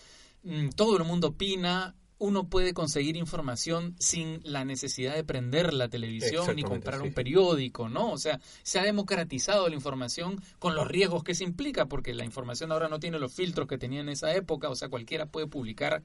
[0.43, 5.89] mm, todo el mundo opina, uno puede conseguir información sin la necesidad de prender la
[5.89, 8.11] televisión ni comprar un periódico, ¿no?
[8.11, 12.23] O sea, se ha democratizado la información con los riesgos que se implica, porque la
[12.23, 15.47] información ahora no tiene los filtros que tenía en esa época, o sea, cualquiera puede
[15.47, 16.03] publicar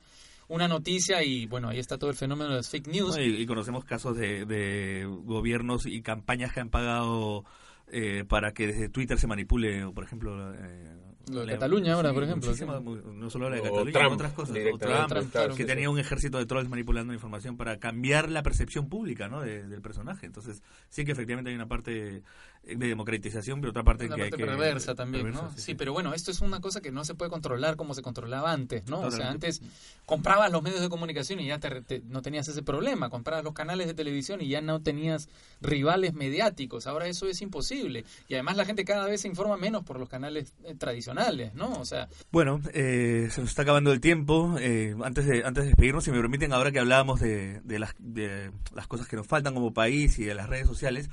[0.49, 3.15] una noticia y bueno, ahí está todo el fenómeno de las fake news.
[3.15, 3.23] ¿no?
[3.23, 7.45] y, y conocemos casos de, de gobiernos y campañas que han pagado
[7.89, 10.55] eh, para que desde Twitter se manipule, por ejemplo...
[10.55, 10.97] eh,
[11.31, 12.65] Lo de la- Cataluña ahora, por ejemplo, sí.
[12.65, 14.57] no solo la de O Cataluña, Trump, otras cosas.
[14.57, 14.79] o.
[14.79, 15.89] Trump, Trump, claro, que sí, tenía sí.
[15.89, 19.41] un ejército de trolls manipulando información para cambiar la percepción pública ¿no?
[19.41, 20.27] de- del personaje.
[20.27, 22.23] Entonces, sí que efectivamente hay una parte
[22.67, 24.49] de democratización, pero otra parte Una que hay parte que...
[24.51, 25.51] perversa también, perversa, ¿no?
[25.53, 25.75] sí, Sí, sí.
[25.77, 28.87] pero bueno, esto es una cosa que no se puede controlar como se controlaba antes,
[28.89, 29.01] ¿no?
[29.01, 29.63] O sea, antes
[30.05, 33.55] comprabas los medios de comunicación y ya te- te- no tenías ese problema, comprabas los
[33.55, 35.29] canales de televisión y ya no tenías
[35.61, 38.05] rivales mediáticos, ahora eso es imposible.
[38.29, 41.73] Y además la gente cada vez se informa menos por los canales eh, tradicionales, ¿no?
[41.81, 44.57] O sea, Bueno, eh, se nos está acabando el tiempo.
[44.61, 47.95] Eh, antes, de, antes de despedirnos, si me permiten, ahora que hablábamos de, de las,
[47.99, 51.09] de las cosas que nos faltan como país y de las redes sociales,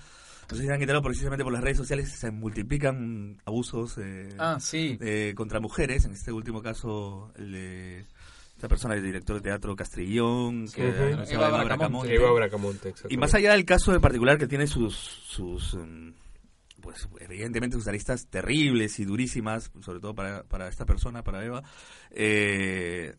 [0.50, 4.30] no sé si se han enterado precisamente por las redes sociales se multiplican abusos eh,
[4.38, 4.98] ah, sí.
[5.02, 6.06] eh, contra mujeres.
[6.06, 8.06] En este último caso, el de
[8.56, 12.16] esta persona, el director de teatro Castrillón, que denunciaba a Eva Eva Bracamonte.
[12.16, 16.12] Eva Bracamonte, Y más allá del caso en particular que tiene sus, sus mm,
[16.84, 21.64] pues evidentemente sus aristas terribles y durísimas, sobre todo para, para esta persona, para Eva,
[22.12, 23.16] eh,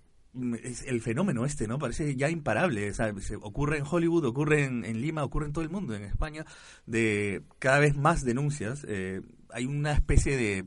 [0.62, 1.78] es el fenómeno este, ¿no?
[1.78, 2.90] Parece ya imparable.
[2.90, 5.94] o sea, se- ocurre en Hollywood, ocurre en, en Lima, ocurre en todo el mundo,
[5.94, 6.44] en España,
[6.86, 8.84] de cada vez más denuncias.
[8.88, 9.20] eh,
[9.50, 10.64] hay una especie de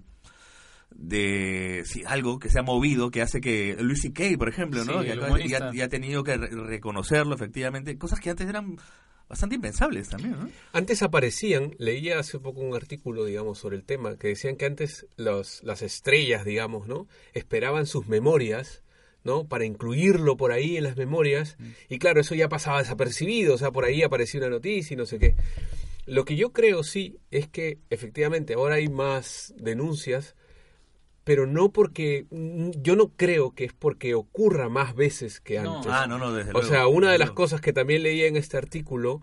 [0.96, 5.02] de sí, algo que se ha movido que hace que Luis C.K., por ejemplo, ¿no?
[5.02, 8.78] Sí, Que ya, ya ha tenido que re- reconocerlo efectivamente, cosas que antes eran
[9.30, 10.50] bastante impensables también, ¿no?
[10.72, 15.06] Antes aparecían, leía hace poco un artículo, digamos, sobre el tema, que decían que antes
[15.18, 17.08] los, las estrellas, digamos, ¿no?
[17.34, 18.82] Esperaban sus memorias,
[19.28, 19.44] ¿no?
[19.48, 21.58] Para incluirlo por ahí en las memorias.
[21.90, 25.06] Y claro, eso ya pasaba desapercibido, o sea, por ahí apareció una noticia y no
[25.06, 25.36] sé qué.
[26.08, 30.36] Lo que yo creo sí es que efectivamente ahora hay más denuncias,
[31.26, 35.76] pero no porque mm, yo no creo que es porque ocurra más veces que No.
[35.78, 35.92] antes.
[35.94, 36.68] Ah, no, no, desde O luego.
[36.70, 39.22] sea, una de las cosas que también leía en este artículo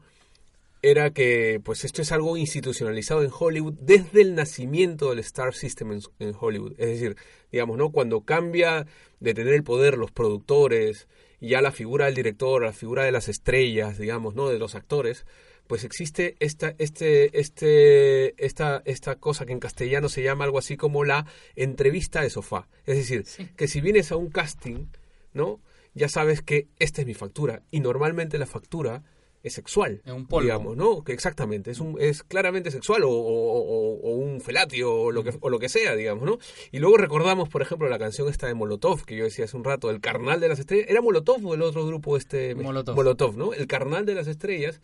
[0.91, 5.93] era que pues esto es algo institucionalizado en Hollywood desde el nacimiento del Star System
[5.93, 6.73] en, en Hollywood.
[6.79, 7.17] Es decir,
[7.51, 7.91] digamos, ¿no?
[7.91, 8.87] Cuando cambia
[9.21, 11.09] de tener el poder los productores
[11.41, 14.49] ya la figura del director, la figura de las estrellas, digamos, ¿no?
[14.49, 15.27] De los actores,
[15.67, 20.77] pues existe esta, este, este, esta, esta cosa que en castellano se llama algo así
[20.77, 22.69] como la entrevista de sofá.
[22.87, 23.49] Es decir, Sí.
[23.57, 24.87] que si vienes a un casting,
[25.35, 25.61] ¿no?
[25.95, 27.63] Ya sabes que esta es mi factura.
[27.71, 29.03] Y normalmente la factura
[29.45, 30.03] es sexual.
[30.05, 30.43] Es un polvo.
[30.43, 31.05] Digamos, ¿no?
[31.05, 31.71] Que exactamente.
[31.71, 35.51] Es, un, es claramente sexual o, o- o- o un felatio o lo, que, o
[35.51, 36.39] lo que sea, digamos, ¿no?
[36.73, 39.63] Y luego recordamos, por ejemplo, la canción esta de Molotov, que yo decía hace un
[39.65, 40.87] rato, El Carnal de las Estrellas.
[40.89, 42.55] ¿Era Molotov o el otro grupo este?
[42.57, 42.97] Molotov.
[42.97, 43.53] Molotov, ¿no?
[43.53, 44.81] El Carnal de las Estrellas,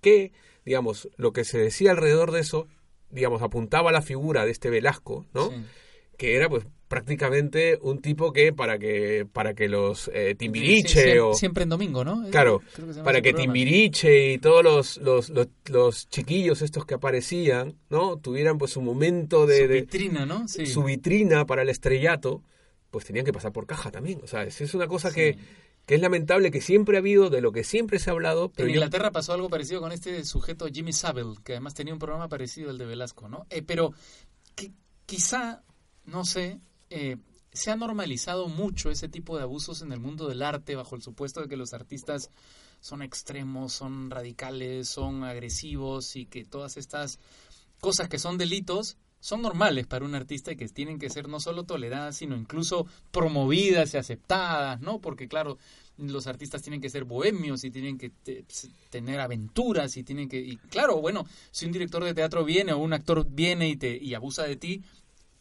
[0.00, 0.32] que,
[0.64, 2.68] digamos, lo que se decía alrededor de eso,
[3.10, 5.50] digamos, apuntaba a la figura de este Velasco, ¿no?
[5.50, 5.56] Sí.
[6.16, 11.10] que era pues prácticamente un tipo que para que para que los eh, Timbiriche Sí,
[11.12, 12.28] sí, o siempre en domingo, ¿no?
[12.30, 13.52] claro que para que programa.
[13.54, 18.82] Timbiriche y todos los, los, los, los chiquillos estos que aparecían no tuvieran pues su
[18.82, 20.46] momento de, Su de- vitrina, ¿no?
[20.48, 20.66] Sí.
[20.66, 22.42] su vitrina para el estrellato
[22.90, 25.36] pues tenían que pasar por caja también o sea es, una cosa que
[25.86, 28.68] que es lamentable que siempre ha habido de lo que siempre se ha hablado pero
[28.68, 31.98] en yo- Inglaterra pasó algo parecido con este sujeto Jimmy Savile, que además tenía un
[31.98, 33.46] programa parecido al de Velasco, ¿no?
[33.50, 33.92] Eh, pero
[34.56, 34.72] qui-
[35.04, 35.62] quizá,
[36.06, 36.58] no sé,
[36.94, 37.16] eh,
[37.52, 41.02] se ha normalizado mucho ese tipo de abusos en el mundo del arte bajo el
[41.02, 42.30] supuesto de que los artistas
[42.80, 47.18] son extremos, son radicales, son agresivos y que todas estas
[47.80, 51.40] cosas que son delitos son normales para un artista y que tienen que ser no
[51.40, 55.00] solo toleradas, sino incluso promovidas y aceptadas, ¿no?
[55.00, 55.56] Porque claro,
[55.96, 60.28] los artistas tienen que ser bohemios y tienen que te- s- tener aventuras y tienen
[60.28, 63.76] que y claro, bueno, si un director de teatro viene o un actor viene y
[63.76, 64.82] te y abusa de ti,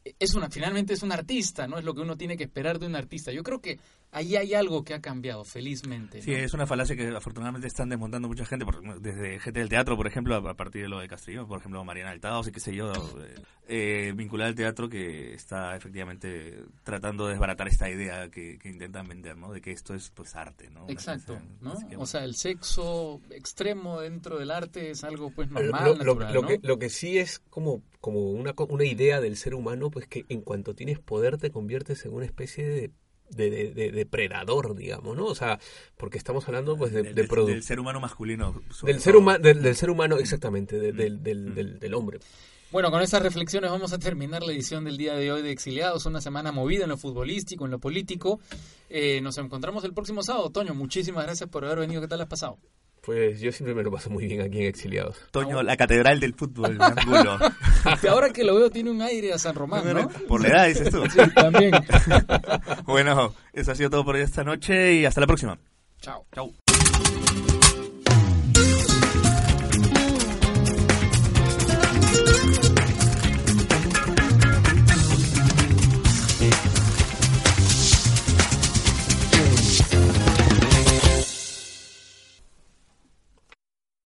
[0.04, 2.88] es una finalmente es un artista, no es lo que uno tiene que esperar de
[2.88, 3.32] un artista.
[3.32, 3.80] Yo creo que
[4.14, 6.22] ahí hay algo que ha cambiado felizmente.
[6.22, 9.98] Sí, es una falacia que afortunadamente están desmontando mucha gente, por- desde gente del teatro,
[9.98, 12.60] por ejemplo, a a partir de lo de Castillo, por ejemplo, Mariana Altaos y qué
[12.60, 12.92] sé yo,
[13.22, 13.36] eh,
[13.68, 19.08] eh, vinculada al teatro que está efectivamente tratando de desbaratar esta idea que, que intentan
[19.08, 19.52] vender, ¿no?
[19.52, 20.88] De que esto es pues arte, ¿no?
[20.90, 21.74] Exacto, ¿no?
[21.98, 26.34] O sea, el sexo extremo dentro del arte es algo pues normal, lo, lo- natural,
[26.34, 26.48] lo ¿no?
[26.48, 30.08] que, lo que sí es como, como una, co- una idea del ser humano, pues
[30.08, 32.92] que en cuanto tienes poder te conviertes en una especie de,
[33.36, 35.26] de, de- de depredador, digamos, ¿no?
[35.26, 35.60] O sea,
[35.98, 38.62] porque estamos hablando pues de, del, de del- ser humano masculino.
[38.84, 42.20] del ser, huma- del, del ser humano, exactamente, de- del, del, del, del hombre.
[42.72, 46.08] Bueno, con estas reflexiones vamos a terminar la edición del día de hoy de Exiliados,
[46.08, 48.40] una semana movida en lo futbolístico, en lo político.
[48.90, 50.50] Eh, nos encontramos el próximo sábado.
[50.50, 52.02] Toño, muchísimas gracias por haber venido.
[52.02, 52.58] ¿Qué tal has pasado?
[53.04, 55.18] Pues yo siempre me lo paso muy bien aquí en Exiliados.
[55.32, 57.38] Toño, la catedral del fútbol, de Angulo.
[58.10, 60.08] Ahora que lo veo tiene un aire a San Román, ¿no?
[60.26, 61.04] Por la edad, dices tú.
[61.10, 61.74] Sí, también.
[62.86, 65.58] Bueno, eso ha sido todo por hoy esta noche y hasta la próxima.
[66.00, 66.26] Chao.
[66.34, 66.54] Chau.